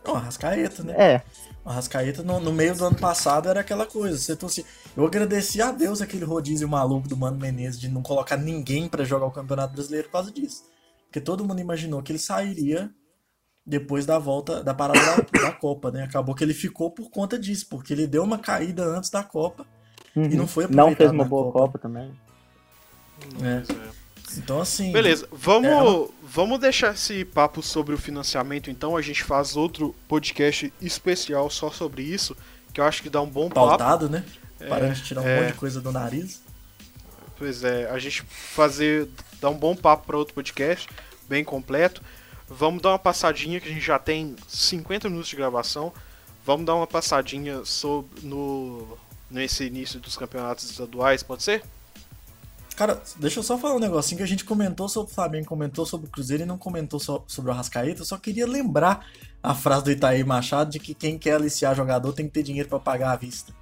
[0.09, 0.95] O Arrascaeta, né?
[0.97, 1.23] É.
[1.64, 4.18] O Arrascaeta no, no, meio do ano passado era aquela coisa.
[4.18, 4.64] Você torcia.
[4.96, 9.04] Eu agradeci a Deus aquele rodízio maluco do Mano Menezes de não colocar ninguém para
[9.04, 10.64] jogar o Campeonato Brasileiro por causa disso.
[11.06, 12.90] Porque todo mundo imaginou que ele sairia
[13.64, 16.02] depois da volta da parada da, da, Copa, né?
[16.02, 19.64] Acabou que ele ficou por conta disso, porque ele deu uma caída antes da Copa
[20.16, 20.24] uhum.
[20.24, 22.12] e não foi Não fez uma boa Copa, Copa também.
[23.40, 24.01] É.
[24.39, 24.93] Então, assim.
[24.93, 26.09] Beleza, vamos, é uma...
[26.22, 28.97] vamos deixar esse papo sobre o financiamento, então.
[28.97, 32.37] A gente faz outro podcast especial só sobre isso,
[32.72, 33.91] que eu acho que dá um bom Pautado, papo.
[33.91, 34.24] Pautado, né?
[34.61, 35.41] É, Para a gente tirar um é...
[35.41, 36.43] monte de coisa do nariz.
[37.37, 39.09] Pois é, a gente fazer.
[39.41, 40.89] dar um bom papo para outro podcast,
[41.28, 42.03] bem completo.
[42.49, 45.93] Vamos dar uma passadinha, que a gente já tem 50 minutos de gravação.
[46.45, 48.99] Vamos dar uma passadinha sobre no,
[49.30, 51.62] nesse início dos campeonatos estaduais, pode ser?
[52.75, 55.85] Cara, deixa eu só falar um negocinho que a gente comentou sobre o Flamengo, comentou
[55.85, 58.01] sobre o Cruzeiro e não comentou so, sobre o Arrascaeta.
[58.01, 59.07] Eu só queria lembrar
[59.43, 62.68] a frase do Itaí Machado de que quem quer aliciar jogador tem que ter dinheiro
[62.68, 63.53] para pagar à vista.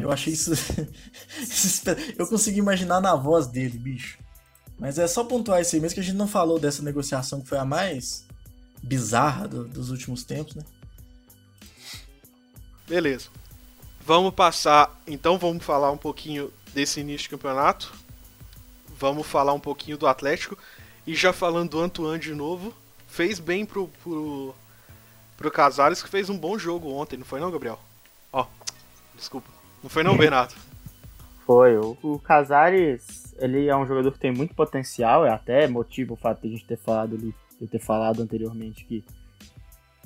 [0.00, 0.52] Eu achei isso.
[2.16, 4.18] eu consegui imaginar na voz dele, bicho.
[4.78, 7.48] Mas é só pontuar isso aí mesmo que a gente não falou dessa negociação que
[7.48, 8.24] foi a mais
[8.82, 10.62] bizarra do, dos últimos tempos, né?
[12.86, 13.28] Beleza.
[14.06, 14.96] Vamos passar.
[15.06, 17.92] Então vamos falar um pouquinho desse início de campeonato
[18.98, 20.58] vamos falar um pouquinho do Atlético.
[21.06, 22.74] E já falando do Antoine de novo,
[23.06, 24.54] fez bem pro, pro,
[25.36, 27.78] pro Casares, que fez um bom jogo ontem, não foi não, Gabriel?
[28.32, 28.46] Ó,
[29.16, 29.48] desculpa.
[29.82, 30.54] Não foi não, Bernardo?
[31.46, 31.76] Foi.
[31.78, 36.16] O, o Casares, ele é um jogador que tem muito potencial, é até motivo o
[36.16, 39.02] fato de a gente ter falado ali, eu ter falado anteriormente que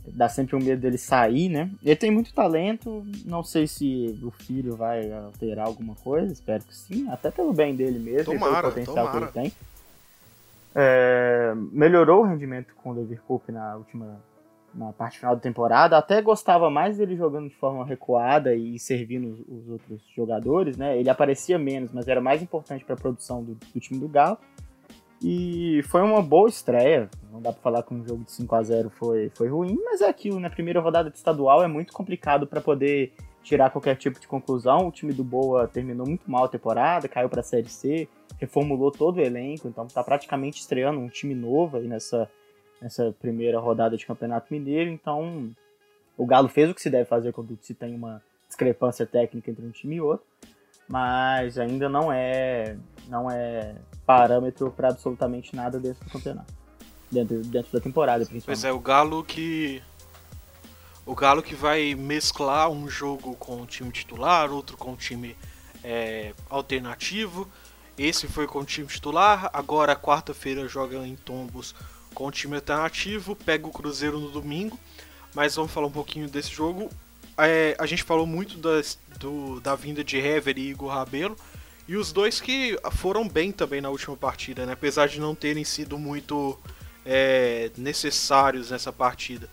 [0.07, 1.71] dá sempre um medo dele sair, né?
[1.83, 6.75] Ele tem muito talento, não sei se o filho vai alterar alguma coisa, espero que
[6.75, 9.33] sim, até pelo bem dele mesmo tomara, e pelo potencial tomara.
[9.33, 9.53] que ele tem.
[10.75, 14.19] É, melhorou o rendimento com o Leverkusen na última
[14.75, 19.29] na parte final da temporada, até gostava mais dele jogando de forma recuada e servindo
[19.29, 20.99] os, os outros jogadores, né?
[20.99, 24.39] Ele aparecia menos, mas era mais importante para a produção do, do time do Galo.
[25.23, 27.09] E foi uma boa estreia.
[27.31, 30.01] Não dá para falar que um jogo de 5 a 0 foi, foi ruim, mas
[30.01, 33.13] é aquilo, na primeira rodada de estadual é muito complicado para poder
[33.43, 34.89] tirar qualquer tipo de conclusão.
[34.89, 38.09] O time do Boa terminou muito mal a temporada, caiu para a Série C,
[38.39, 42.29] reformulou todo o elenco, então está praticamente estreando um time novo aí nessa,
[42.81, 44.91] nessa primeira rodada de Campeonato Mineiro.
[44.91, 45.51] Então
[46.17, 49.65] o Galo fez o que se deve fazer quando se tem uma discrepância técnica entre
[49.65, 50.27] um time e outro,
[50.89, 52.77] mas ainda não é
[53.09, 53.75] não é
[54.07, 56.53] parâmetro para absolutamente nada dentro do campeonato.
[57.11, 58.47] Dentro, dentro da temporada, principalmente.
[58.47, 59.83] Pois é, o Galo que.
[61.05, 65.37] O Galo que vai mesclar um jogo com o time titular, outro com o time
[65.85, 67.49] é, alternativo.
[67.99, 71.75] Esse foi com o time titular, agora quarta-feira joga em Tombos
[72.15, 74.79] com o time alternativo, pega o Cruzeiro no domingo.
[75.35, 76.89] Mas vamos falar um pouquinho desse jogo.
[77.39, 81.37] É, a gente falou muito das, do, da vinda de Hever e Igor Rabelo.
[81.89, 84.73] E os dois que foram bem também na última partida, né?
[84.73, 86.59] apesar de não terem sido muito
[87.05, 89.49] é, necessários nessa partida.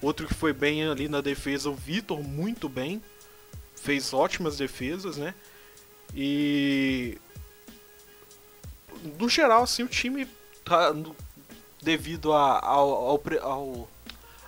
[0.00, 3.02] Outro que foi bem ali na defesa, o Vitor, muito bem,
[3.76, 5.34] fez ótimas defesas, né?
[6.14, 7.18] E
[9.18, 10.26] no geral, assim, o time
[10.64, 10.94] tá
[11.82, 13.88] devido a, ao, ao, ao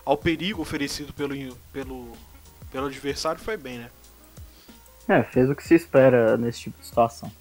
[0.07, 1.35] ao perigo oferecido pelo,
[1.73, 2.13] pelo,
[2.77, 3.91] pelo adversário, foi bem, né?
[5.09, 7.33] É, fez o que se espera nesse tipo de situação.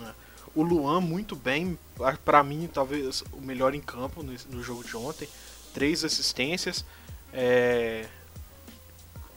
[0.00, 0.10] É.
[0.54, 1.76] O Luan, muito bem,
[2.24, 5.28] para mim, talvez o melhor em campo no, no jogo de ontem.
[5.74, 6.84] Três assistências.
[7.32, 8.06] É...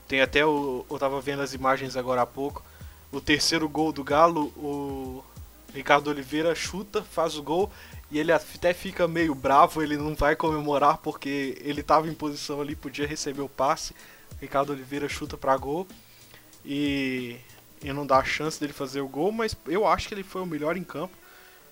[0.07, 0.85] Tem até o.
[0.87, 2.63] Eu tava vendo as imagens agora há pouco.
[3.11, 5.23] O terceiro gol do Galo, o
[5.73, 7.71] Ricardo Oliveira chuta, faz o gol
[8.11, 12.61] e ele até fica meio bravo, ele não vai comemorar porque ele estava em posição
[12.61, 13.95] ali, podia receber o passe.
[14.39, 15.87] Ricardo Oliveira chuta para gol
[16.65, 17.37] e,
[17.83, 20.41] e não dá a chance dele fazer o gol, mas eu acho que ele foi
[20.41, 21.15] o melhor em campo.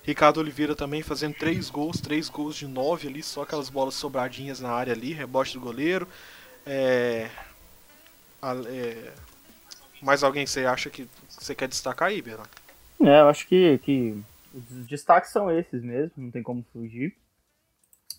[0.03, 4.59] Ricardo Oliveira também fazendo três gols, três gols de nove ali, só aquelas bolas sobradinhas
[4.59, 6.07] na área ali, rebote do goleiro.
[6.65, 7.29] É,
[8.67, 9.13] é,
[10.01, 12.49] mais alguém que você acha que você quer destacar aí, Bernardo?
[13.01, 14.21] É, eu acho que, que
[14.53, 17.15] os destaques são esses mesmo, não tem como fugir.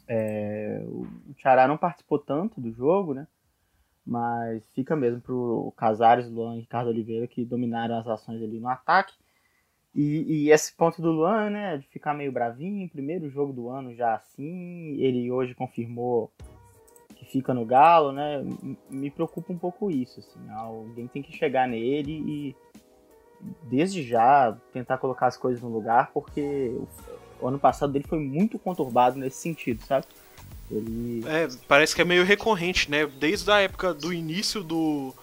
[0.06, 1.06] É, o
[1.38, 3.26] Xará não participou tanto do jogo, né?
[4.10, 8.66] Mas fica mesmo pro Casares, Luan e Ricardo Oliveira que dominaram as ações ali no
[8.66, 9.14] ataque.
[9.94, 13.94] E, e, esse ponto do Luan, né, de ficar meio bravinho, primeiro jogo do ano
[13.94, 16.32] já assim, ele hoje confirmou
[17.14, 18.44] que fica no Galo, né,
[18.88, 22.56] me preocupa um pouco isso, assim, alguém tem que chegar nele e
[23.62, 26.76] desde já tentar colocar as coisas no lugar, porque
[27.40, 30.06] o, ano passado dele foi muito conturbado nesse sentido, sabe?
[30.70, 31.24] Ele...
[31.26, 33.06] É, parece que é meio recorrente, né?
[33.06, 35.14] Desde a época do início do.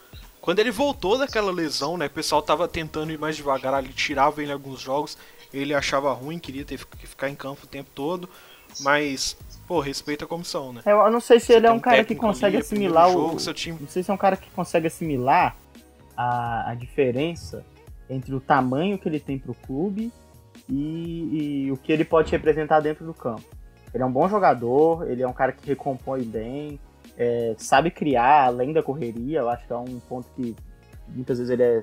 [0.41, 2.07] Quando ele voltou daquela lesão, né?
[2.07, 5.17] O pessoal tava tentando ir mais devagar, ele tirava ele em alguns jogos,
[5.53, 8.29] ele achava ruim, queria ter que ficar em campo o tempo todo,
[8.79, 9.37] mas,
[9.67, 10.81] pô, respeita a comissão, né?
[10.85, 13.37] Eu não sei se Você ele é um cara que consegue ali, assimilar o.
[13.37, 13.77] Jogo, time...
[13.79, 15.55] Não sei se é um cara que consegue assimilar
[16.15, 17.65] a, a diferença
[18.09, 20.11] entre o tamanho que ele tem para o clube
[20.69, 23.43] e, e, o que ele pode representar dentro do campo.
[23.97, 26.79] Ele é um bom jogador, ele é um cara que recompõe bem,
[27.17, 29.39] é, sabe criar além da correria.
[29.39, 30.55] Eu acho que é um ponto que
[31.07, 31.81] muitas vezes ele é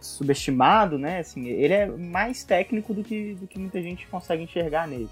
[0.00, 1.18] subestimado, né?
[1.18, 5.10] Assim, ele é mais técnico do que, do que muita gente consegue enxergar nele.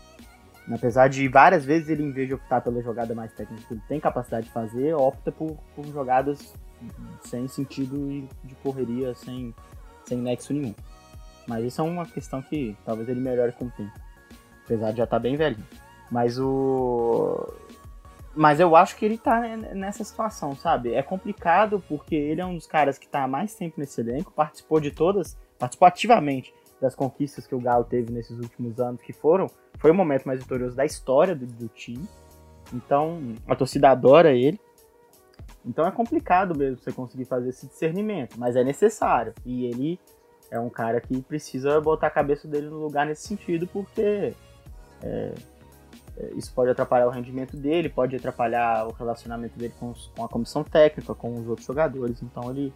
[0.72, 3.82] Apesar de várias vezes ele, em vez de optar pela jogada mais técnica que ele
[3.88, 6.54] tem capacidade de fazer, opta por, por jogadas
[7.24, 9.52] sem sentido de correria, sem,
[10.04, 10.76] sem nexo nenhum.
[11.48, 14.01] Mas isso é uma questão que talvez ele melhore com o tempo.
[14.72, 15.56] Apesar de já estar tá bem velho.
[16.10, 17.52] Mas o.
[18.34, 19.40] Mas eu acho que ele tá
[19.74, 20.94] nessa situação, sabe?
[20.94, 24.32] É complicado porque ele é um dos caras que tá há mais tempo nesse elenco,
[24.32, 29.12] participou de todas, participou ativamente das conquistas que o Galo teve nesses últimos anos, que
[29.12, 29.48] foram,
[29.78, 32.08] foi o momento mais vitorioso da história do, do time.
[32.72, 34.58] Então, a torcida adora ele.
[35.64, 39.34] Então é complicado mesmo você conseguir fazer esse discernimento, mas é necessário.
[39.44, 40.00] E ele
[40.50, 44.34] é um cara que precisa botar a cabeça dele no lugar nesse sentido, porque
[45.03, 45.34] é,
[46.16, 50.24] é, isso pode atrapalhar o rendimento dele, pode atrapalhar o relacionamento dele com, os, com
[50.24, 52.22] a comissão técnica, com os outros jogadores.
[52.22, 52.72] Então ele,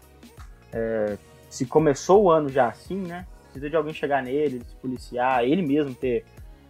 [0.73, 1.19] é,
[1.49, 3.27] se começou o ano já assim, né?
[3.45, 6.25] Precisa de alguém chegar nele, se policiar, ele mesmo ter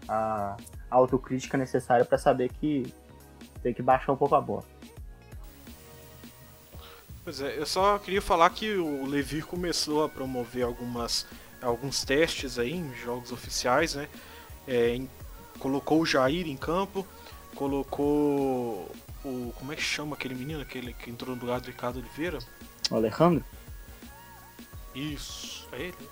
[0.09, 0.57] a,
[0.91, 2.93] a autocrítica necessária para saber que
[3.63, 4.65] tem que baixar um pouco a bola.
[7.25, 11.27] Pois é, eu só queria falar que o Levi começou a promover algumas,
[11.61, 14.09] alguns testes aí em jogos oficiais, né?
[14.69, 14.97] É,
[15.57, 17.07] colocou o Jair em campo,
[17.55, 18.91] colocou
[19.25, 19.53] o.
[19.57, 22.39] Como é que chama aquele menino aquele que entrou no lugar do Ricardo Oliveira?
[22.91, 23.45] O Alejandro?
[24.95, 26.09] Isso, é ele?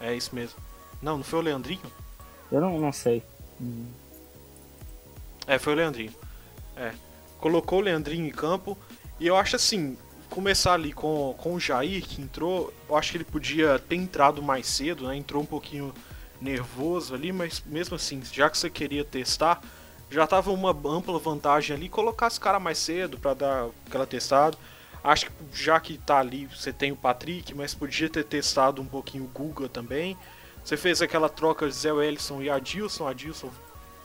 [0.00, 0.58] É isso mesmo.
[1.02, 1.92] Não, não foi o Leandrinho?
[2.50, 3.22] Eu não, não sei.
[5.46, 6.12] É, foi o Leandrinho.
[6.76, 6.92] É.
[7.38, 8.76] Colocou o Leandrinho em campo.
[9.18, 9.96] E eu acho assim,
[10.30, 14.42] começar ali com, com o Jair, que entrou, eu acho que ele podia ter entrado
[14.42, 15.16] mais cedo, né?
[15.16, 15.92] Entrou um pouquinho
[16.40, 19.60] nervoso ali, mas mesmo assim, já que você queria testar,
[20.10, 24.56] já tava uma ampla vantagem ali colocar esse cara mais cedo para dar aquela testada.
[25.02, 28.86] Acho que já que tá ali, você tem o Patrick, mas podia ter testado um
[28.86, 30.16] pouquinho o Guga também.
[30.64, 33.06] Você fez aquela troca de Zé Wellison e Adilson.
[33.06, 33.50] Adilson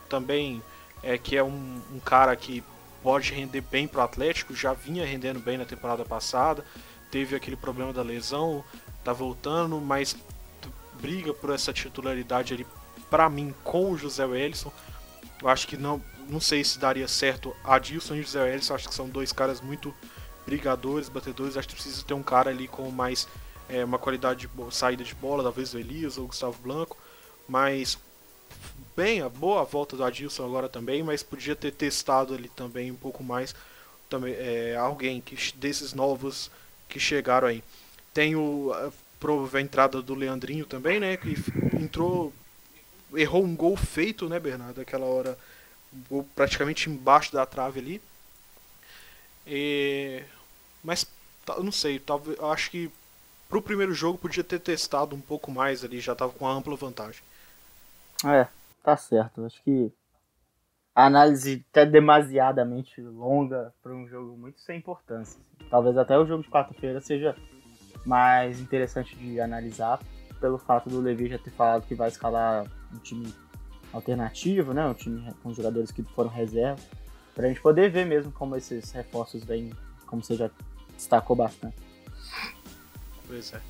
[0.09, 0.61] também
[1.01, 2.63] é que é um, um cara que
[3.01, 6.63] pode render bem para o Atlético, já vinha rendendo bem na temporada passada,
[7.11, 8.63] teve aquele problema da lesão,
[9.03, 10.15] tá voltando, mas
[11.03, 12.65] briga por essa titularidade ali
[13.09, 14.71] para mim com o José Wellison.
[15.41, 18.95] Eu acho que não, não sei se daria certo Adilson e José Wellison, acho que
[18.95, 19.93] são dois caras muito
[20.45, 23.27] brigadores, batedores, acho que precisa ter um cara ali com mais
[23.67, 26.97] é, uma qualidade de saída de bola, talvez o Elias ou o Gustavo Blanco,
[27.47, 27.97] mas
[28.95, 32.95] bem, a boa volta do Adilson agora também, mas podia ter testado ali também um
[32.95, 33.53] pouco mais
[34.09, 36.51] também é, alguém que desses novos
[36.87, 37.63] que chegaram aí.
[38.13, 38.71] Tem o
[39.31, 41.35] a, a entrada do Leandrinho também, né, que
[41.75, 42.33] entrou
[43.15, 45.37] errou um gol feito, né, Bernardo, aquela hora
[46.09, 48.01] gol praticamente embaixo da trave ali.
[49.45, 50.23] E...
[50.83, 51.05] Mas
[51.49, 52.91] eu não sei, talvez, acho que
[53.47, 56.75] pro primeiro jogo podia ter testado um pouco mais ali, já tava com uma ampla
[56.75, 57.21] vantagem.
[58.25, 58.47] É,
[58.83, 59.45] tá certo.
[59.45, 59.91] Acho que
[60.95, 65.39] a análise até demasiadamente longa para um jogo muito sem importância.
[65.69, 67.35] Talvez até o jogo de quarta-feira seja
[68.05, 69.99] mais interessante de analisar
[70.39, 73.33] pelo fato do Levi já ter falado que vai escalar um time
[73.93, 74.85] alternativo, né?
[74.85, 76.81] Um time com jogadores que foram reserva,
[77.33, 79.71] para a gente poder ver mesmo como esses reforços vêm,
[80.05, 80.49] como você já
[80.95, 81.77] destacou bastante.
[83.27, 83.61] Pois é.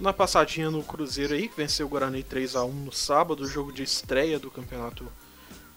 [0.00, 3.72] Na passadinha no Cruzeiro aí, que venceu o Guarani 3 a 1 no sábado, jogo
[3.72, 5.06] de estreia do Campeonato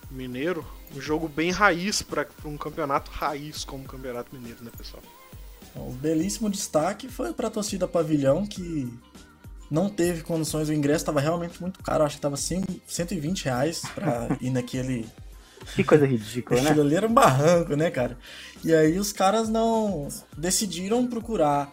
[0.09, 5.03] Mineiro, um jogo bem raiz para um campeonato raiz como o Campeonato Mineiro, né, pessoal?
[5.75, 8.91] O belíssimo destaque foi para a torcida Pavilhão, que
[9.69, 14.27] não teve condições, o ingresso estava realmente muito caro, acho que estava 120 reais para
[14.39, 15.05] ir naquele.
[15.75, 16.69] Que coisa ridícula, né?
[16.71, 18.17] Aquilo ali era um barranco, né, cara?
[18.63, 20.07] E aí os caras não
[20.37, 21.71] decidiram procurar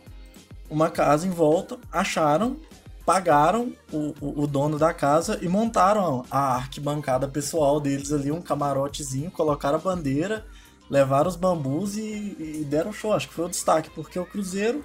[0.70, 2.56] uma casa em volta, acharam,
[3.04, 8.40] pagaram o, o, o, dono da casa e montaram a arquibancada pessoal deles ali, um
[8.40, 10.46] camarotezinho, colocaram a bandeira,
[10.92, 13.14] levaram os bambus e, e deram show.
[13.14, 14.84] Acho que foi o destaque, porque o Cruzeiro,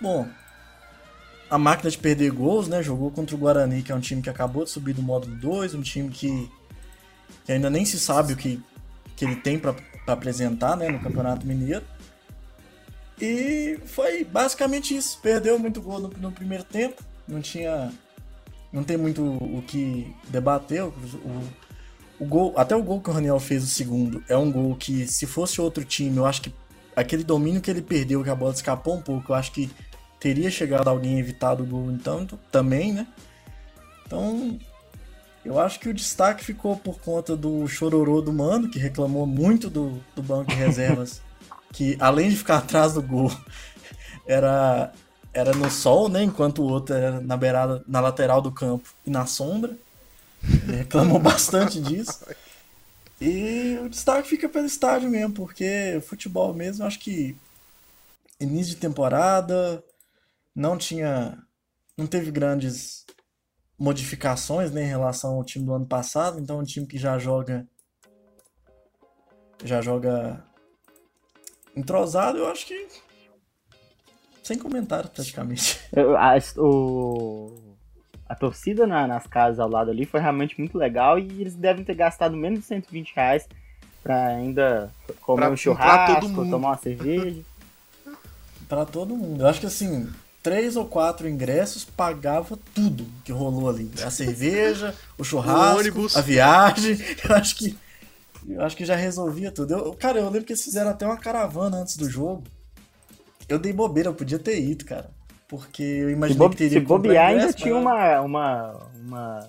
[0.00, 0.28] bom,
[1.50, 2.80] a máquina de perder gols, né?
[2.80, 5.74] Jogou contra o Guarani, que é um time que acabou de subir do módulo 2,
[5.74, 6.48] um time que,
[7.44, 8.62] que ainda nem se sabe o que,
[9.16, 9.74] que ele tem para
[10.06, 11.84] apresentar né, no Campeonato Mineiro.
[13.20, 15.18] E foi basicamente isso.
[15.20, 17.02] Perdeu muito gol no, no primeiro tempo.
[17.26, 17.92] Não tinha.
[18.72, 20.84] Não tem muito o que debater.
[20.84, 21.48] O, o,
[22.20, 25.06] o, gol, até o gol que o Raniel fez o segundo é um gol que,
[25.06, 26.54] se fosse outro time, eu acho que
[26.94, 29.70] aquele domínio que ele perdeu, que a bola escapou um pouco, eu acho que
[30.20, 33.06] teria chegado alguém evitado o gol então, também, né?
[34.06, 34.58] Então,
[35.42, 39.70] eu acho que o destaque ficou por conta do chororô do Mano, que reclamou muito
[39.70, 41.22] do, do banco de reservas
[41.72, 43.32] que além de ficar atrás do gol,
[44.26, 44.92] era,
[45.32, 46.22] era no sol, né?
[46.22, 49.74] Enquanto o outro era na beirada, na lateral do campo e na sombra.
[50.42, 52.24] Ele reclamou bastante disso.
[53.20, 57.36] E o destaque fica pelo estádio mesmo, porque futebol mesmo, acho que
[58.40, 59.84] início de temporada
[60.54, 61.38] não tinha.
[61.96, 63.04] não teve grandes
[63.78, 67.66] modificações né, em relação ao time do ano passado, então um time que já joga.
[69.62, 70.42] Já joga
[71.76, 72.88] entrosado, eu acho que.
[74.42, 75.78] Sem comentário, praticamente.
[76.18, 77.69] A, o,
[78.30, 81.84] a torcida na, nas casas ao lado ali foi realmente muito legal e eles devem
[81.84, 83.48] ter gastado menos de 120 reais
[84.04, 84.88] pra ainda
[85.20, 87.42] comer pra, um churrasco, tomar uma cerveja.
[88.68, 89.42] pra todo mundo.
[89.42, 90.08] Eu acho que assim,
[90.44, 93.90] três ou quatro ingressos pagava tudo que rolou ali.
[94.00, 96.98] A cerveja, o churrasco, o a viagem.
[97.28, 97.76] Eu acho que
[98.48, 99.74] eu acho que já resolvia tudo.
[99.74, 102.44] Eu, cara, eu lembro que eles fizeram até uma caravana antes do jogo.
[103.48, 105.10] Eu dei bobeira, eu podia ter ido, cara.
[105.50, 109.46] Porque eu imaginei que teria Se bobear, ainda tinha uma, uma, uma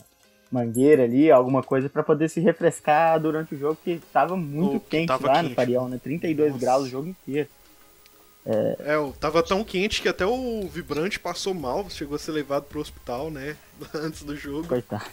[0.51, 4.79] mangueira ali, alguma coisa para poder se refrescar durante o jogo, que tava muito oh,
[4.79, 5.49] quente tava lá quente.
[5.49, 5.99] no Parião, né?
[6.03, 6.59] 32 Nossa.
[6.59, 7.47] graus o jogo inteiro.
[8.43, 8.77] É...
[8.79, 12.81] é, tava tão quente que até o vibrante passou mal, chegou a ser levado pro
[12.81, 13.55] hospital, né?
[13.93, 14.67] Antes do jogo.
[14.67, 15.05] Coitado.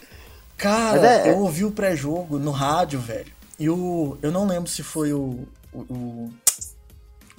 [0.57, 3.31] Cara, é, eu ouvi o pré-jogo no rádio, velho.
[3.59, 4.17] E o.
[4.23, 5.47] Eu não lembro se foi o.
[5.71, 6.33] o, o,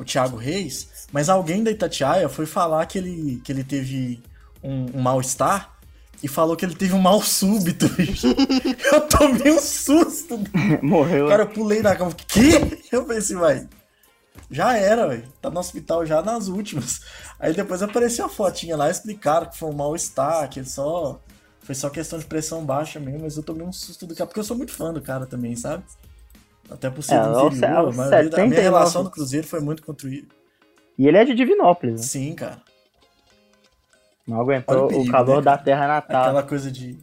[0.00, 4.22] o Thiago Reis, mas alguém da Itatiaia foi falar que ele, que ele teve
[4.62, 5.76] um, um mal-estar
[6.22, 7.84] e falou que ele teve um mal súbito.
[8.92, 10.40] eu tomei um susto.
[10.82, 11.28] Morreu.
[11.28, 12.12] Cara, eu pulei na cama.
[12.14, 12.82] Que?
[12.90, 13.68] Eu pensei, vai.
[14.50, 15.28] Já era, velho.
[15.40, 17.00] Tá no hospital já nas últimas.
[17.38, 21.20] Aí depois apareceu a fotinha lá, explicaram que foi um mal-estar, que só.
[21.60, 24.40] Foi só questão de pressão baixa mesmo, mas eu tomei um susto do cara, porque
[24.40, 25.84] eu sou muito fã do cara também, sabe?
[26.70, 30.28] Até por ser é, do interior, mas a minha relação do Cruzeiro foi muito construída.
[30.96, 32.06] E ele é de Divinópolis, né?
[32.06, 32.58] Sim, cara.
[34.26, 36.22] Não aguentou o, perigo, o, calor né, da terra natal.
[36.22, 36.98] Aquela coisa de,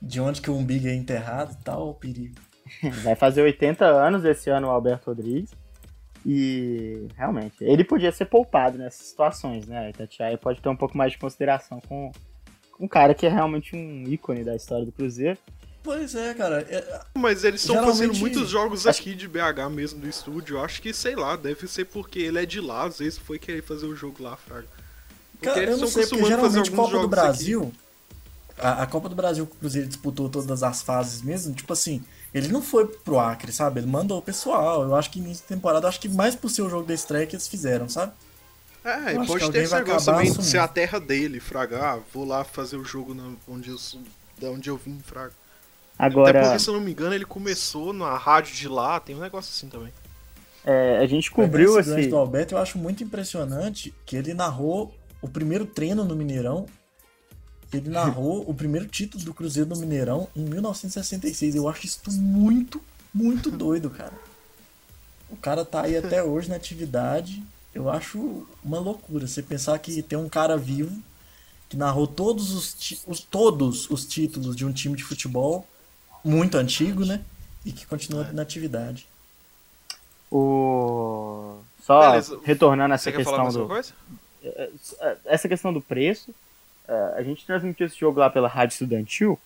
[0.00, 2.34] de onde que o umbigo é enterrado e tal, o perigo.
[3.04, 5.50] Vai fazer 80 anos esse ano o Alberto Rodrigues.
[6.24, 9.78] E realmente, ele podia ser poupado nessas situações, né?
[9.78, 12.10] A Itatiaia pode ter um pouco mais de consideração com,
[12.70, 15.38] com um cara que é realmente um ícone da história do Cruzeiro.
[15.82, 16.60] Pois é, cara.
[16.68, 17.00] É...
[17.14, 17.98] Mas eles estão Geralmente...
[17.98, 20.60] fazendo muitos jogos aqui de BH mesmo do estúdio.
[20.60, 23.62] Acho que, sei lá, deve ser porque ele é de lá, às vezes foi querer
[23.62, 24.66] fazer o jogo lá, Fraga.
[25.40, 27.72] Cara, eu não sei, porque geralmente Copa do Brasil.
[28.56, 32.04] A, a, Copa do Brasil que o Cruzeiro disputou todas as fases mesmo, tipo assim,
[32.32, 33.80] ele não foi pro Acre, sabe?
[33.80, 34.82] Ele mandou o pessoal.
[34.84, 37.26] Eu acho que início de temporada, acho que mais por ser o jogo da estreia
[37.26, 38.12] que eles fizeram, sabe?
[38.84, 41.82] É, e pode ter esse negócio também de ser a terra dele, Fraga.
[41.82, 43.78] Ah, vou lá fazer o jogo na, onde, eu,
[44.50, 45.32] onde eu vim, Fraga.
[46.04, 49.14] Agora, Até porque, se eu não me engano, ele começou na rádio de lá, tem
[49.14, 49.92] um negócio assim também.
[50.64, 52.08] é, a gente cobriu esse esse.
[52.08, 56.66] do Alberto, eu acho muito impressionante que ele narrou o primeiro treino no Mineirão.
[57.72, 61.54] Ele narrou o primeiro título do Cruzeiro no Mineirão em 1966.
[61.54, 62.82] Eu acho isso muito,
[63.14, 64.12] muito doido, cara.
[65.30, 67.42] O cara tá aí até hoje na atividade.
[67.74, 70.94] Eu acho uma loucura você pensar que tem um cara vivo
[71.68, 75.66] que narrou todos os, os- todos os títulos de um time de futebol
[76.24, 77.20] muito antigo, né?
[77.64, 79.06] E que continua na atividade.
[80.30, 81.58] O...
[81.80, 82.40] Só Beleza.
[82.44, 83.66] retornando a essa Você quer falar questão do.
[83.66, 83.92] uma coisa?
[85.26, 86.34] essa questão do preço,
[87.16, 89.38] a gente transmitiu esse jogo lá pela Rádio Estudantil,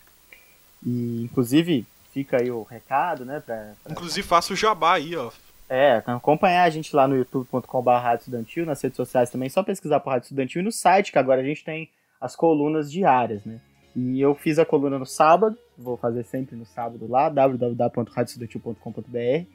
[0.85, 5.31] e inclusive fica aí o recado, né, pra, pra- Inclusive, faça o jabá aí, ó.
[5.69, 10.01] é, acompanhar a gente lá no youtube.com.br Rádio Estudantil, nas redes sociais também, só pesquisar
[10.01, 13.61] por Rádio Estudantil e no site, que agora a gente tem as colunas diárias, né.
[13.95, 19.47] E eu fiz a coluna no sábado, vou fazer sempre no sábado lá, www.radioestudantil.com.br,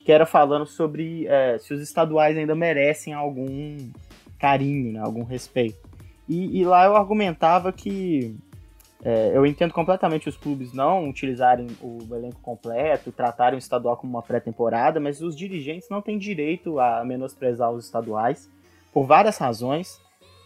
[0.00, 3.90] que era falando sobre eh, se os estaduais ainda merecem algum
[4.38, 5.78] carinho, né, algum respeito.
[6.28, 8.36] E, e lá eu argumentava que
[9.02, 14.12] é, eu entendo completamente os clubes não utilizarem o elenco completo, tratarem o estadual como
[14.12, 18.50] uma pré-temporada, mas os dirigentes não têm direito a menosprezar os estaduais
[18.92, 19.98] por várias razões.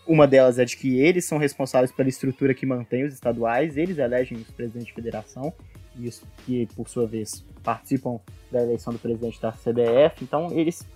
[0.07, 3.97] Uma delas é de que eles são responsáveis pela estrutura que mantém os estaduais, eles
[3.99, 5.53] elegem os presidentes de federação,
[5.97, 8.19] e isso que por sua vez participam
[8.53, 10.87] da eleição do presidente da CBF, então eles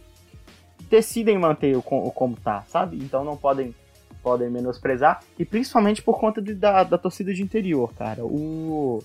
[0.91, 2.97] decidem manter o, o como tá, sabe?
[2.97, 3.75] Então não podem
[4.23, 8.25] podem menosprezar e principalmente por conta de- da, da torcida de interior, cara.
[8.25, 9.03] O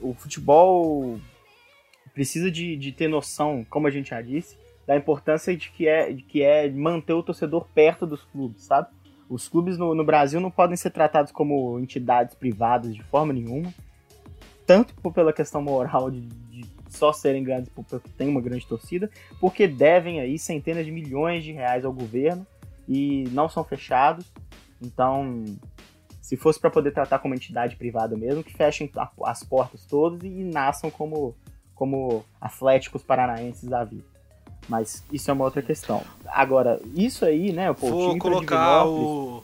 [0.00, 1.18] o futebol
[2.12, 6.12] precisa de, de ter noção, como a gente já disse, da importância de que é
[6.12, 8.88] de que é manter o torcedor perto dos clubes, sabe?
[9.28, 13.72] Os clubes no, no Brasil não podem ser tratados como entidades privadas de forma nenhuma,
[14.66, 19.10] tanto pela questão moral de, de só serem grandes por- porque tem uma grande torcida,
[19.40, 22.46] porque devem aí centenas de milhões de reais ao governo
[22.86, 24.30] e não são fechados.
[24.80, 25.44] Então,
[26.20, 28.90] se fosse para poder tratar como entidade privada mesmo, que fechem
[29.24, 31.34] as portas todas e, nasçam como,
[31.74, 34.11] como atléticos paranaenses da vida.
[34.68, 36.02] Mas isso é uma outra questão.
[36.26, 39.42] Agora, isso aí, né, pô, o Vou colocar o.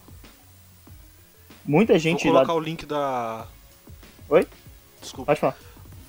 [1.65, 2.41] muita gente Vou lá...
[2.41, 3.47] colocar o link da.
[4.29, 4.47] Oi?
[5.01, 5.27] Desculpa.
[5.31, 5.57] Pode falar.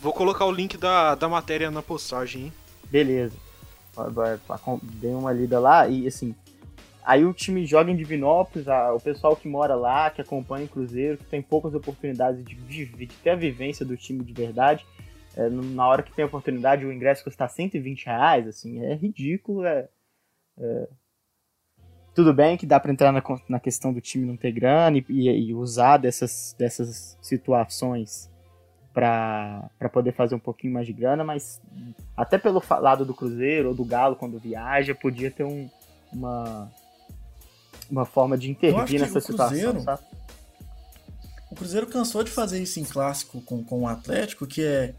[0.02, 2.54] Vou colocar o link da, da matéria na postagem, hein?
[2.90, 3.36] Beleza.
[4.48, 6.34] Acom- Dei uma lida lá e assim.
[7.04, 10.70] Aí o time joga em Divinópolis, a- o pessoal que mora lá, que acompanha o
[10.70, 14.86] Cruzeiro, que tem poucas oportunidades de, viver- de ter a vivência do time de verdade.
[15.36, 19.66] É, na hora que tem oportunidade, o ingresso custa 120 reais, assim, é ridículo.
[19.66, 19.88] É,
[20.60, 20.88] é-
[22.16, 25.06] Tudo bem que dá pra entrar na, na questão do time não ter grana e,
[25.10, 28.30] e- e usar dessas, dessas situações
[28.94, 31.62] para poder fazer um pouquinho mais de grana, mas
[32.18, 35.70] até pelo lado do Cruzeiro ou do Galo quando viaja, podia ter um,
[36.12, 36.70] uma,
[37.90, 40.02] uma forma de intervir nessa situação, Cruzeiro- sabe?
[41.52, 44.94] O Cruzeiro cansou de fazer isso em clássico com, com o Atlético, que é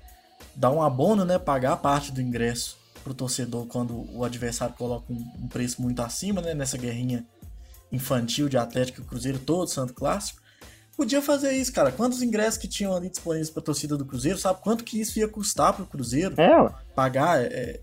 [0.60, 1.38] dar um abono, né?
[1.38, 6.42] Pagar parte do ingresso pro torcedor quando o adversário coloca um, um preço muito acima,
[6.42, 6.52] né?
[6.52, 7.26] Nessa guerrinha
[7.90, 10.38] infantil de Atlético e Cruzeiro, todo santo clássico.
[10.94, 11.90] Podia fazer isso, cara.
[11.90, 14.38] Quantos ingressos que tinham ali disponíveis pra torcida do Cruzeiro?
[14.38, 16.38] Sabe quanto que isso ia custar pro Cruzeiro?
[16.38, 17.80] É, pagar, é,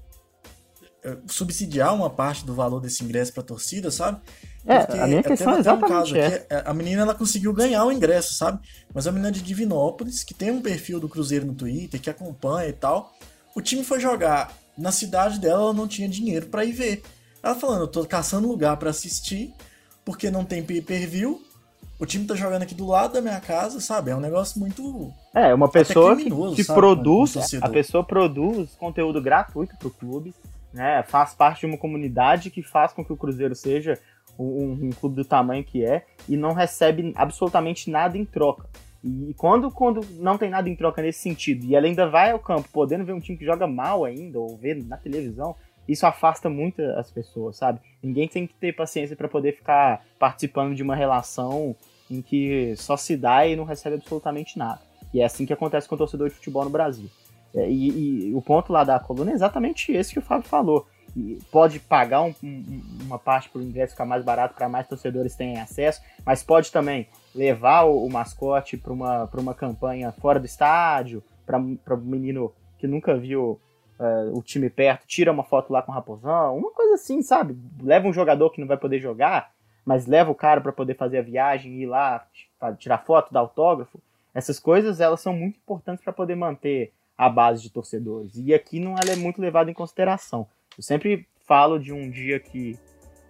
[1.03, 4.21] é, subsidiar uma parte do valor desse ingresso para a torcida, sabe?
[4.67, 7.85] É, Porque a minha questão é um exatamente aqui, é, A menina ela conseguiu ganhar
[7.85, 8.59] o ingresso, sabe?
[8.93, 12.67] Mas a menina de Divinópolis, que tem um perfil do Cruzeiro no Twitter, que acompanha
[12.67, 13.15] e tal,
[13.55, 17.01] o time foi jogar na cidade dela, ela não tinha dinheiro para ir ver.
[17.41, 19.53] Ela falando, eu tô caçando lugar para assistir,
[20.03, 21.41] porque não tem pay-per-view.
[21.99, 24.11] O time tá jogando aqui do lado da minha casa, sabe?
[24.11, 29.21] É um negócio muito É, uma pessoa que, que sabe, produz, a pessoa produz conteúdo
[29.21, 30.35] gratuito pro clube,
[30.73, 31.01] né?
[31.07, 33.97] Faz parte de uma comunidade que faz com que o Cruzeiro seja
[34.37, 38.67] um, um clube do tamanho que é e não recebe absolutamente nada em troca.
[39.03, 42.39] E quando, quando não tem nada em troca nesse sentido, e ela ainda vai ao
[42.39, 45.55] campo podendo ver um time que joga mal ainda, ou ver na televisão,
[45.87, 47.79] isso afasta muito as pessoas, sabe?
[48.03, 51.75] Ninguém tem que ter paciência para poder ficar participando de uma relação
[52.09, 54.81] em que só se dá e não recebe absolutamente nada.
[55.13, 57.09] E é assim que acontece com o torcedor de futebol no Brasil.
[57.55, 60.85] É, e, e o ponto lá da coluna é exatamente esse que o Fábio falou.
[61.51, 65.35] Pode pagar um- um- uma parte para o ingresso ficar mais barato para mais torcedores
[65.35, 70.45] terem acesso, mas pode também levar o, o mascote para uma, uma campanha fora do
[70.45, 73.59] estádio, para o menino que nunca viu
[73.99, 77.57] é, o time perto, tira uma foto lá com o Raposão, uma coisa assim, sabe?
[77.81, 79.51] Leva um jogador que não vai poder jogar,
[79.83, 82.27] mas leva o cara para poder fazer a viagem ir lá
[82.77, 83.99] tirar foto, dar autógrafo.
[84.35, 88.33] Essas coisas elas são muito importantes para poder manter a base de torcedores.
[88.35, 90.45] E aqui não ela é muito levada em consideração.
[90.77, 92.77] Eu sempre falo de um dia que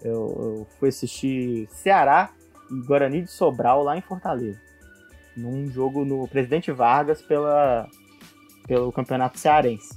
[0.03, 2.31] eu, eu fui assistir Ceará
[2.69, 4.59] e Guarani de Sobral lá em Fortaleza.
[5.35, 7.87] Num jogo no Presidente Vargas pela,
[8.67, 9.95] pelo Campeonato Cearense.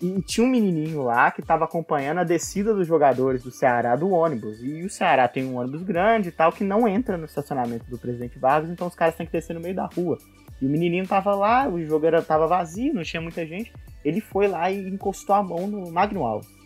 [0.00, 4.10] E tinha um menininho lá que estava acompanhando a descida dos jogadores do Ceará do
[4.10, 4.62] ônibus.
[4.62, 7.98] E o Ceará tem um ônibus grande e tal que não entra no estacionamento do
[7.98, 10.16] Presidente Vargas, então os caras têm que descer no meio da rua.
[10.60, 13.72] E o menininho tava lá, o jogo era, tava vazio, não tinha muita gente.
[14.04, 16.61] Ele foi lá e encostou a mão no Magno Alves.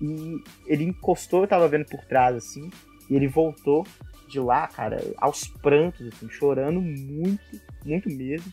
[0.00, 2.70] E ele encostou, eu tava vendo por trás assim,
[3.08, 3.86] e ele voltou
[4.28, 8.50] de lá, cara, aos prantos, assim, chorando muito, muito mesmo.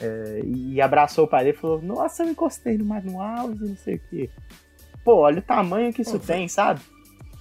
[0.00, 3.68] É, e abraçou o pai dele e falou: Nossa, eu encostei no Magno Alves e
[3.68, 4.30] não sei o que.
[5.04, 6.80] Pô, olha o tamanho que isso Pô, tem, sabe?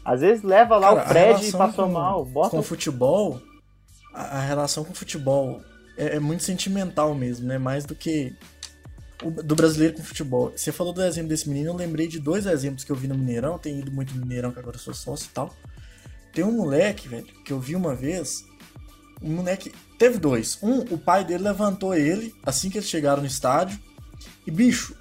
[0.04, 2.26] Às vezes leva lá Cara, o Fred e passou com, mal.
[2.26, 2.50] Bota...
[2.50, 3.42] Com o futebol,
[4.14, 5.62] a, a relação com o futebol
[5.98, 7.58] é, é, muito sentimental mesmo, né?
[7.58, 8.36] Mais do que
[9.44, 10.52] do brasileiro com futebol.
[10.56, 13.16] Você falou do exemplo desse menino, eu lembrei de dois exemplos que eu vi no
[13.16, 13.58] Mineirão.
[13.58, 15.54] Tenho ido muito no Mineirão, que agora eu sou sócio e tal.
[16.32, 18.46] Tem um moleque, velho, que eu vi uma vez.
[19.22, 20.58] Um moleque Teve dois.
[20.64, 23.78] Um, o pai dele levantou ele assim que eles chegaram no estádio.
[24.48, 24.96] E, bicho,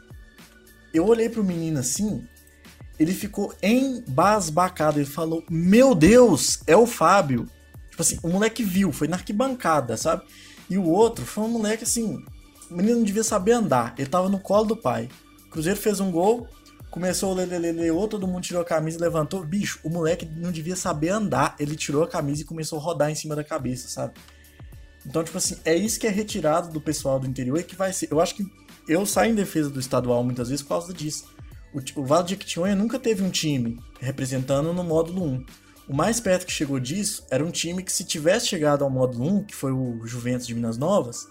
[0.93, 2.27] eu olhei pro menino assim,
[2.99, 4.99] ele ficou embasbacado.
[4.99, 7.49] Ele falou: Meu Deus, é o Fábio.
[7.91, 10.25] Tipo assim, o moleque viu, foi na arquibancada, sabe?
[10.69, 12.25] E o outro foi um moleque assim.
[12.71, 13.95] O menino não devia saber andar.
[13.99, 15.09] Ele tava no colo do pai.
[15.47, 16.47] O Cruzeiro fez um gol,
[16.91, 19.45] começou o lelelele, todo mundo tirou a camisa e levantou.
[19.45, 21.57] Bicho, o moleque não devia saber andar.
[21.59, 24.15] Ele tirou a camisa e começou a rodar em cima da cabeça, sabe?
[25.07, 27.93] Então, tipo assim, é isso que é retirado do pessoal do interior e que vai
[27.93, 28.09] ser.
[28.11, 28.45] Eu acho que
[28.87, 31.25] eu saio em defesa do estadual muitas vezes por causa disso.
[31.73, 35.47] O, o Vale de Jequitinhonha nunca teve um time representando no módulo 1.
[35.89, 39.27] O mais perto que chegou disso era um time que, se tivesse chegado ao módulo
[39.39, 41.27] 1, que foi o Juventus de Minas Novas,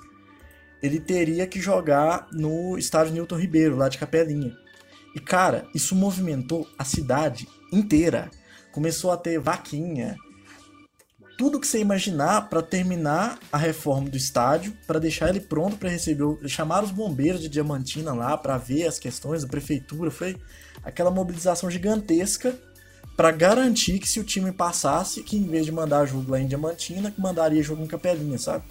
[0.81, 4.55] ele teria que jogar no estádio Newton Ribeiro, lá de Capelinha.
[5.15, 8.29] E cara, isso movimentou a cidade inteira.
[8.71, 10.15] Começou a ter vaquinha,
[11.37, 15.87] tudo que você imaginar para terminar a reforma do estádio, para deixar ele pronto para
[15.87, 20.35] receber, chamar os bombeiros de Diamantina lá para ver as questões da prefeitura, foi
[20.83, 22.57] aquela mobilização gigantesca
[23.15, 26.47] para garantir que se o time passasse, que em vez de mandar jogo lá em
[26.47, 28.63] Diamantina, que mandaria jogo em Capelinha, sabe?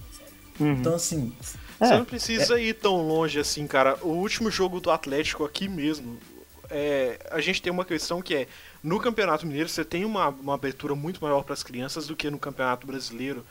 [0.58, 0.72] Uhum.
[0.72, 1.32] Então assim,
[1.78, 2.64] você é, não precisa é...
[2.64, 3.98] ir tão longe assim, cara.
[4.02, 6.18] O último jogo do Atlético aqui mesmo,
[6.70, 8.48] é, a gente tem uma questão que é
[8.82, 12.30] no Campeonato Mineiro você tem uma, uma abertura muito maior para as crianças do que
[12.30, 13.44] no Campeonato Brasileiro.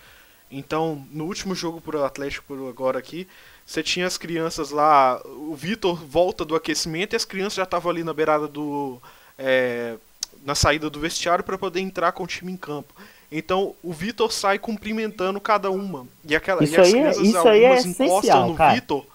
[0.50, 3.28] Então, no último jogo por Atlético por agora aqui,
[3.66, 7.92] você tinha as crianças lá, o Vitor volta do aquecimento e as crianças já estavam
[7.92, 9.02] ali na beirada do
[9.38, 9.98] é,
[10.46, 12.94] na saída do vestiário para poder entrar com o time em campo.
[13.38, 16.08] Então o Vitor sai cumprimentando cada uma.
[16.24, 18.74] E, aquela, isso e as aí, é- crianças isso aí é encostam no cara.
[18.74, 19.06] Vitor.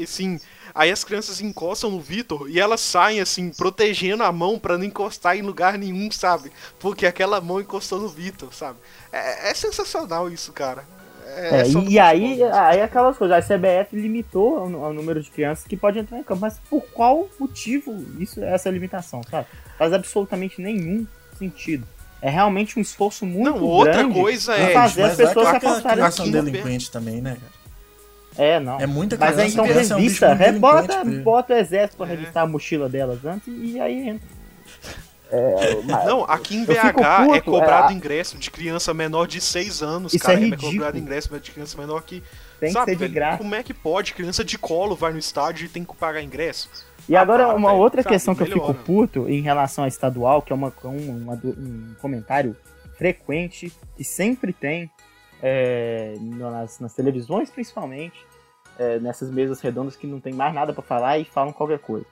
[0.00, 0.38] Assim,
[0.74, 4.84] Aí as crianças encostam no Vitor e elas saem assim, protegendo a mão para não
[4.84, 6.52] encostar em lugar nenhum, sabe?
[6.78, 8.78] Porque aquela mão encostou no Vitor, sabe?
[9.12, 10.84] É, é, sensacional isso, cara.
[11.26, 15.64] É, é, e aí, aí aquelas coisas, a CBF limitou o, o, número de crianças
[15.64, 19.46] que pode entrar em campo, mas por qual motivo isso essa limitação, sabe?
[19.78, 21.06] Faz absolutamente nenhum
[21.38, 21.86] sentido.
[22.22, 26.04] É realmente um esforço muito não, outra coisa é fazer as pessoas se afastarem.
[26.04, 27.60] A delinquente também, né, cara?
[28.36, 28.80] É, não.
[28.80, 32.10] É muita Mas é então revista, é um bota, bota o exército pra é.
[32.10, 34.28] revistar a mochila delas antes e aí entra.
[35.32, 39.40] É, não, aqui em BH é puto, é cobrado é, ingresso de criança menor de
[39.40, 40.38] 6 anos, isso cara.
[40.38, 40.68] É, ridículo.
[40.68, 42.22] é cobrado ingresso de criança menor que.
[42.60, 43.38] Tem sabe, que ser de graça.
[43.38, 44.12] Como é que pode?
[44.12, 46.68] Criança de colo vai no estádio e tem que pagar ingresso.
[47.08, 49.88] E ah, agora, uma véio, outra sabe, questão que eu fico puto em relação a
[49.88, 52.54] estadual, que é uma, uma, um comentário
[52.96, 54.90] frequente que sempre tem
[55.42, 58.24] é, nas, nas, televisões principalmente,
[58.78, 62.06] é, nessas mesas redondas que não tem mais nada para falar e falam qualquer coisa.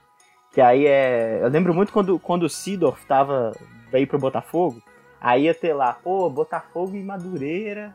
[0.53, 1.41] Que aí é.
[1.43, 3.53] Eu lembro muito quando, quando o Sidorf tava,
[3.93, 4.83] veio pro Botafogo,
[5.21, 7.95] aí ia ter lá, pô, Botafogo e Madureira,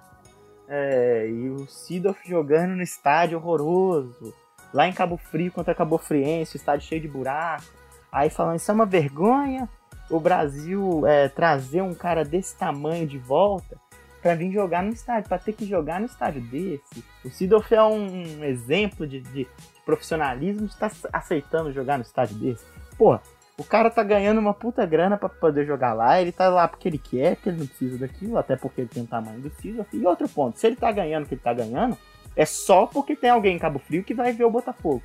[0.67, 4.33] é, e o Sidorf jogando no estádio horroroso,
[4.73, 7.65] lá em Cabo Frio contra Cabo Friense, estádio cheio de buraco.
[8.11, 9.67] Aí falando, isso é uma vergonha,
[10.09, 13.77] o Brasil é, trazer um cara desse tamanho de volta
[14.21, 17.03] para vir jogar no estádio, para ter que jogar no estádio desse.
[17.25, 19.47] O Sidolf é um exemplo de, de, de
[19.85, 22.63] profissionalismo, está aceitando jogar no estádio desse.
[22.97, 23.19] Pô,
[23.57, 26.87] o cara tá ganhando uma puta grana para poder jogar lá, ele tá lá porque
[26.87, 29.93] ele quer, porque ele não precisa daquilo, até porque ele tem o tamanho do Sidolf.
[29.93, 31.97] E outro ponto, se ele tá ganhando o que ele tá ganhando,
[32.35, 35.03] é só porque tem alguém em Cabo Frio que vai ver o Botafogo.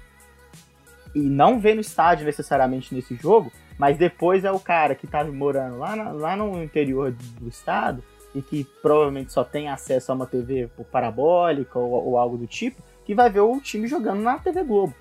[1.15, 5.23] E não vê no estádio necessariamente nesse jogo, mas depois é o cara que tá
[5.25, 8.03] morando lá, na, lá no interior do estado
[8.35, 12.83] e que provavelmente só tem acesso a uma TV parabólica ou, ou algo do tipo,
[13.05, 14.95] que vai ver o time jogando na TV Globo.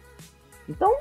[0.67, 0.93] Então,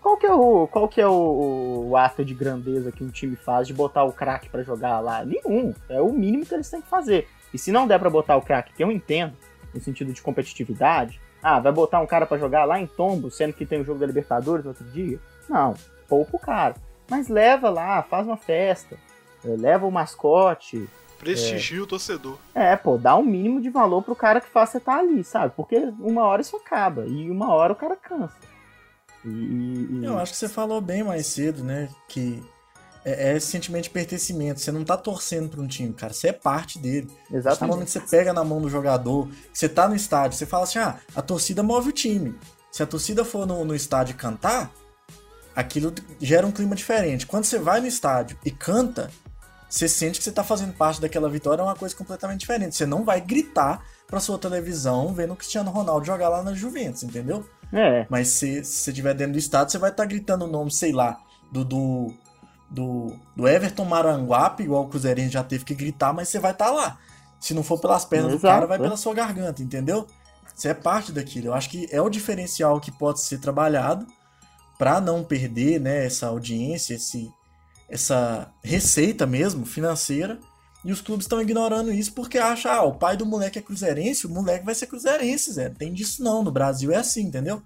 [0.00, 3.36] qual que é o, qual que é o, o ato de grandeza que um time
[3.36, 5.24] faz de botar o craque para jogar lá?
[5.24, 5.74] Nenhum.
[5.88, 7.28] É o mínimo que eles têm que fazer.
[7.52, 9.34] E se não der para botar o craque, que eu entendo,
[9.74, 13.52] no sentido de competitividade, ah, vai botar um cara para jogar lá em Tombo, sendo
[13.52, 15.18] que tem o jogo da Libertadores no outro dia?
[15.48, 15.74] Não,
[16.08, 16.74] pouco caro.
[17.08, 18.96] Mas leva lá, faz uma festa,
[19.44, 20.88] eh, leva o mascote.
[21.18, 22.38] Prestigia é, o torcedor.
[22.54, 25.52] É, pô, dá um mínimo de valor pro cara que você estar tá ali, sabe?
[25.56, 28.36] Porque uma hora isso acaba e uma hora o cara cansa.
[29.24, 30.04] E, e...
[30.04, 31.88] Eu acho que você falou bem mais cedo, né?
[32.08, 32.42] Que
[33.04, 34.60] é, é sentimento de pertencimento.
[34.60, 36.12] Você não tá torcendo para um time, cara.
[36.12, 37.10] Você é parte dele.
[37.30, 37.62] Exatamente.
[37.62, 40.64] No momento que você pega na mão do jogador, você tá no estádio, você fala
[40.64, 42.34] assim: ah, a torcida move o time.
[42.70, 44.70] Se a torcida for no, no estádio cantar,
[45.54, 47.26] aquilo gera um clima diferente.
[47.26, 49.10] Quando você vai no estádio e canta,
[49.68, 52.76] você sente que você tá fazendo parte daquela vitória, é uma coisa completamente diferente.
[52.76, 57.02] Você não vai gritar pra sua televisão vendo o Cristiano Ronaldo jogar lá na Juventus,
[57.02, 57.48] entendeu?
[57.72, 58.06] É.
[58.08, 60.70] Mas se, se você estiver dentro do estádio, você vai estar tá gritando o nome,
[60.72, 61.18] sei lá,
[61.52, 62.14] do, do
[62.70, 66.66] do, do Everton Maranguape, igual o Cruzeirense já teve que gritar, mas você vai estar
[66.66, 66.98] tá lá.
[67.40, 68.80] Se não for pelas pernas Exato, do cara, vai é.
[68.80, 70.06] pela sua garganta, entendeu?
[70.54, 71.48] Você é parte daquilo.
[71.48, 74.06] Eu acho que é o diferencial que pode ser trabalhado
[74.78, 77.30] para não perder né, essa audiência, esse,
[77.88, 80.38] essa receita mesmo financeira.
[80.84, 84.26] E os clubes estão ignorando isso porque acham, ah, o pai do moleque é cruzeirense,
[84.26, 85.68] o moleque vai ser cruzeirense, Zé.
[85.68, 87.62] Tem disso não, no Brasil é assim, entendeu?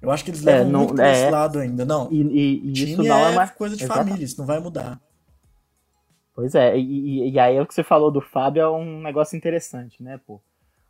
[0.00, 1.84] Eu acho que eles levam é, não, muito pra é, esse lado ainda.
[1.84, 2.10] Não.
[2.10, 4.08] E, e, e isso não é, é coisa de Exatamente.
[4.08, 5.00] família, isso não vai mudar.
[6.34, 10.02] Pois é, e, e, aí o que você falou do Fábio é um negócio interessante,
[10.02, 10.40] né, pô?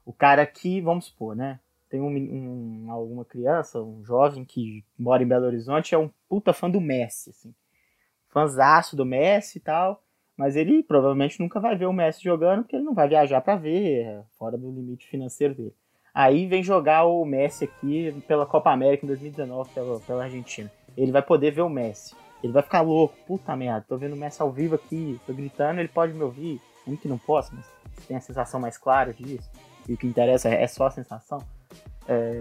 [0.04, 1.58] O cara que, vamos supor, né?
[1.88, 6.52] Tem um, um, alguma criança, um jovem que mora em Belo Horizonte, é um puta
[6.52, 7.54] fã do Messi, assim.
[8.28, 10.02] Fãzaço do Messi e tal.
[10.38, 13.56] Mas ele provavelmente nunca vai ver o Messi jogando, porque ele não vai viajar para
[13.56, 15.74] ver, é fora do limite financeiro dele.
[16.14, 20.70] Aí vem jogar o Messi aqui pela Copa América em 2019 pela, pela Argentina.
[20.96, 22.14] Ele vai poder ver o Messi.
[22.42, 23.16] Ele vai ficar louco.
[23.26, 26.60] Puta merda, tô vendo o Messi ao vivo aqui, tô gritando, ele pode me ouvir.
[26.86, 27.66] Muito que não posso, mas
[28.06, 29.50] tem a sensação mais clara disso.
[29.88, 31.42] E o que interessa é só a sensação.
[32.06, 32.40] É...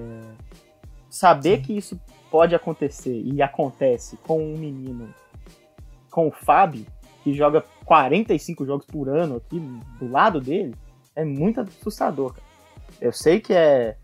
[1.09, 1.63] Saber Sim.
[1.63, 1.99] que isso
[2.29, 5.11] pode acontecer e acontece com um menino,
[6.11, 6.85] com o Fábio,
[7.27, 9.59] que joga 45 jogos por ano aqui
[9.99, 10.73] do lado dele,
[11.13, 12.47] é muito assustador, cara.
[13.01, 13.97] Eu sei que é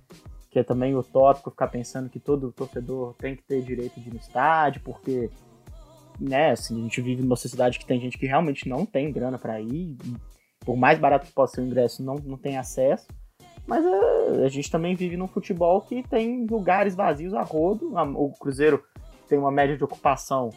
[0.51, 4.13] que é também utópico ficar pensando que todo torcedor tem que ter direito de ir
[4.13, 5.31] no estádio, porque
[6.19, 9.39] né, assim, a gente vive numa sociedade que tem gente que realmente não tem grana
[9.39, 9.97] para ir,
[10.59, 13.07] por mais barato que possa ser o ingresso, não, não tem acesso.
[13.65, 17.93] Mas é, a gente também vive num futebol que tem lugares vazios a rodo.
[18.15, 18.83] O Cruzeiro
[19.27, 20.51] tem uma média de ocupação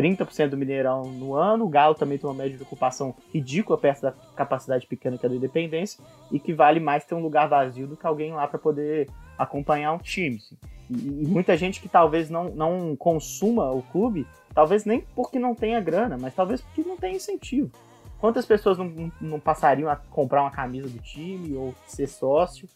[0.00, 1.66] 30% do Mineirão no ano.
[1.66, 5.28] O Galo também tem uma média de ocupação ridícula perto da capacidade pequena que é
[5.28, 8.58] do Independência e que vale mais ter um lugar vazio do que alguém lá para
[8.58, 10.36] poder acompanhar um time.
[10.36, 10.56] Assim.
[10.88, 15.54] E, e, muita gente que talvez não, não consuma o clube, talvez nem porque não
[15.54, 17.70] tenha grana, mas talvez porque não tem incentivo.
[18.18, 22.68] Quantas pessoas não, não passariam a comprar uma camisa do time ou ser sócio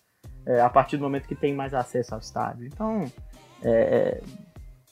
[0.46, 2.66] é, a partir do momento que tem mais acesso ao estádio?
[2.66, 3.04] Então,
[3.62, 4.22] é,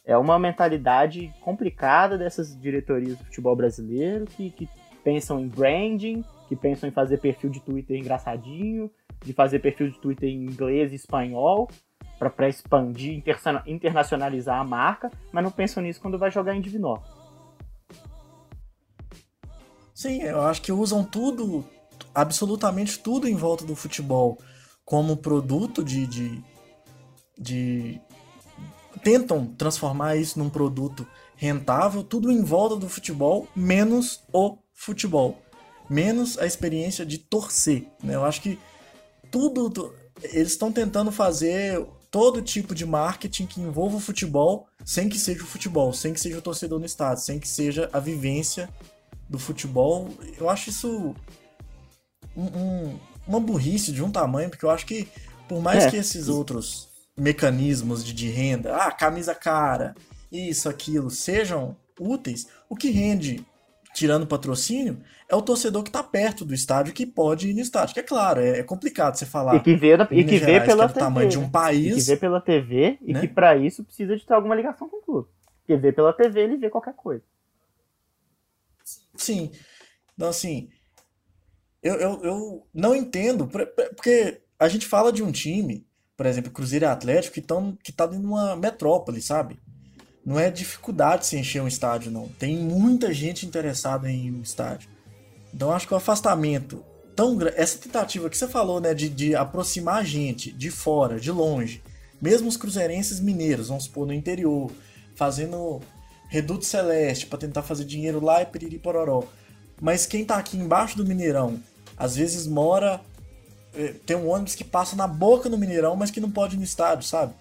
[0.04, 4.68] é uma mentalidade complicada dessas diretorias do futebol brasileiro que, que
[5.04, 8.90] pensam em branding, que pensam em fazer perfil de Twitter engraçadinho,
[9.24, 11.68] de fazer perfil de Twitter em inglês e espanhol,
[12.18, 13.22] para expandir,
[13.66, 17.10] internacionalizar a marca, mas não pensam nisso quando vai jogar em Divinópolis.
[19.94, 21.64] Sim, eu acho que usam tudo,
[22.14, 24.38] absolutamente tudo em volta do futebol
[24.84, 26.42] como produto de, de,
[27.38, 28.00] de
[29.02, 31.06] tentam transformar isso num produto
[31.36, 35.40] rentável, tudo em volta do futebol, menos o futebol,
[35.88, 37.86] menos a experiência de torcer.
[38.02, 38.14] Né?
[38.14, 38.58] Eu acho que
[39.30, 39.94] tudo.
[40.22, 45.42] Eles estão tentando fazer todo tipo de marketing que envolva o futebol, sem que seja
[45.42, 48.68] o futebol, sem que seja o torcedor no estádio, sem que seja a vivência
[49.28, 50.10] do futebol.
[50.38, 51.14] Eu acho isso
[52.36, 55.08] um, um, uma burrice de um tamanho, porque eu acho que
[55.48, 55.90] por mais é.
[55.90, 59.94] que esses outros mecanismos de, de renda, ah, camisa cara,
[60.30, 63.44] isso, aquilo, sejam úteis, o que rende,
[63.94, 64.98] tirando patrocínio,
[65.28, 67.94] é o torcedor que está perto do estádio que pode ir no estádio.
[67.94, 69.56] Que é claro, é, é complicado você falar.
[69.56, 71.00] E que vê, e que vê pela que é TV.
[71.00, 71.96] tamanho de um país.
[71.96, 73.20] E que vê pela TV e né?
[73.20, 75.28] que para isso precisa de ter alguma ligação com o clube.
[75.60, 77.22] Porque vê pela TV, ele vê qualquer coisa.
[79.14, 79.52] Sim.
[80.14, 80.70] Então, assim,
[81.82, 85.86] eu, eu, eu não entendo, porque a gente fala de um time
[86.16, 89.58] por exemplo, Cruzeiro e Atlético, que estão que tá em uma metrópole, sabe?
[90.24, 92.28] Não é dificuldade se encher um estádio, não.
[92.28, 94.88] Tem muita gente interessada em no estádio.
[95.52, 96.84] Então acho que o afastamento
[97.16, 97.38] tão.
[97.56, 101.82] Essa tentativa que você falou, né, de, de aproximar a gente de fora, de longe,
[102.20, 104.70] mesmo os cruzeirenses mineiros, vamos supor, no interior,
[105.14, 105.80] fazendo
[106.28, 109.24] reduto celeste para tentar fazer dinheiro lá e piriri pororó.
[109.80, 111.60] Mas quem tá aqui embaixo do Mineirão,
[111.96, 113.00] às vezes mora.
[113.74, 116.58] Eh, Tem um ônibus que passa na boca do Mineirão, mas que não pode ir
[116.58, 117.32] no estádio, sabe?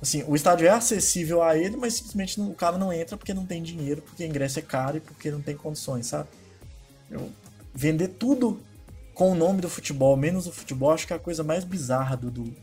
[0.00, 3.32] Assim, o estádio é acessível a ele, mas simplesmente não- o cara não entra porque
[3.32, 6.28] não tem dinheiro, porque o ingresso é caro e porque não tem condições, sabe?
[7.10, 7.30] Eu-
[7.74, 8.60] vender tudo
[9.14, 12.16] com o nome do futebol, menos o futebol, acho que é a coisa mais bizarra
[12.16, 12.54] do, do-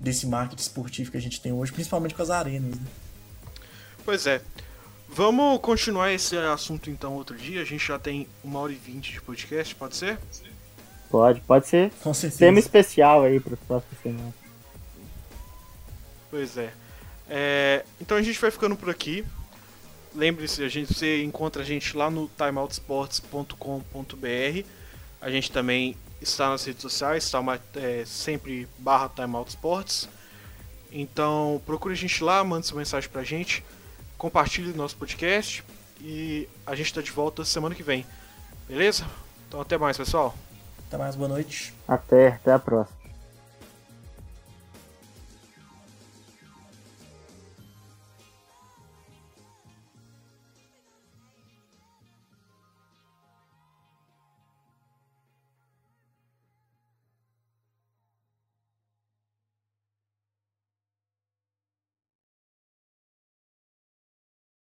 [0.00, 2.74] desse marketing esportivo que a gente tem hoje, principalmente com as arenas.
[2.76, 2.86] Né?
[4.04, 4.40] Pois é.
[5.08, 7.62] Vamos continuar esse assunto então outro dia.
[7.62, 10.18] A gente já tem uma hora e vinte de podcast, pode ser?
[11.10, 12.38] Pode, pode ser Com certeza.
[12.40, 14.34] tema especial aí para os próximos semanas.
[16.30, 16.72] Pois é.
[17.28, 19.24] É, Então a gente vai ficando por aqui.
[20.14, 24.64] Lembre-se, a gente, você encontra a gente lá no timeoutsports.com.br.
[25.20, 30.08] A gente também está nas redes sociais, está uma- é, sempre barra timeoutsports.
[30.90, 33.62] Então procure a gente lá, mande sua mensagem pra gente,
[34.16, 35.62] compartilhe nosso podcast
[36.00, 38.06] e a gente está de volta semana que vem.
[38.68, 39.04] Beleza?
[39.48, 40.34] Então até mais, pessoal.
[40.88, 41.72] Até mais, boa noite.
[41.88, 42.95] Até, até a próxima.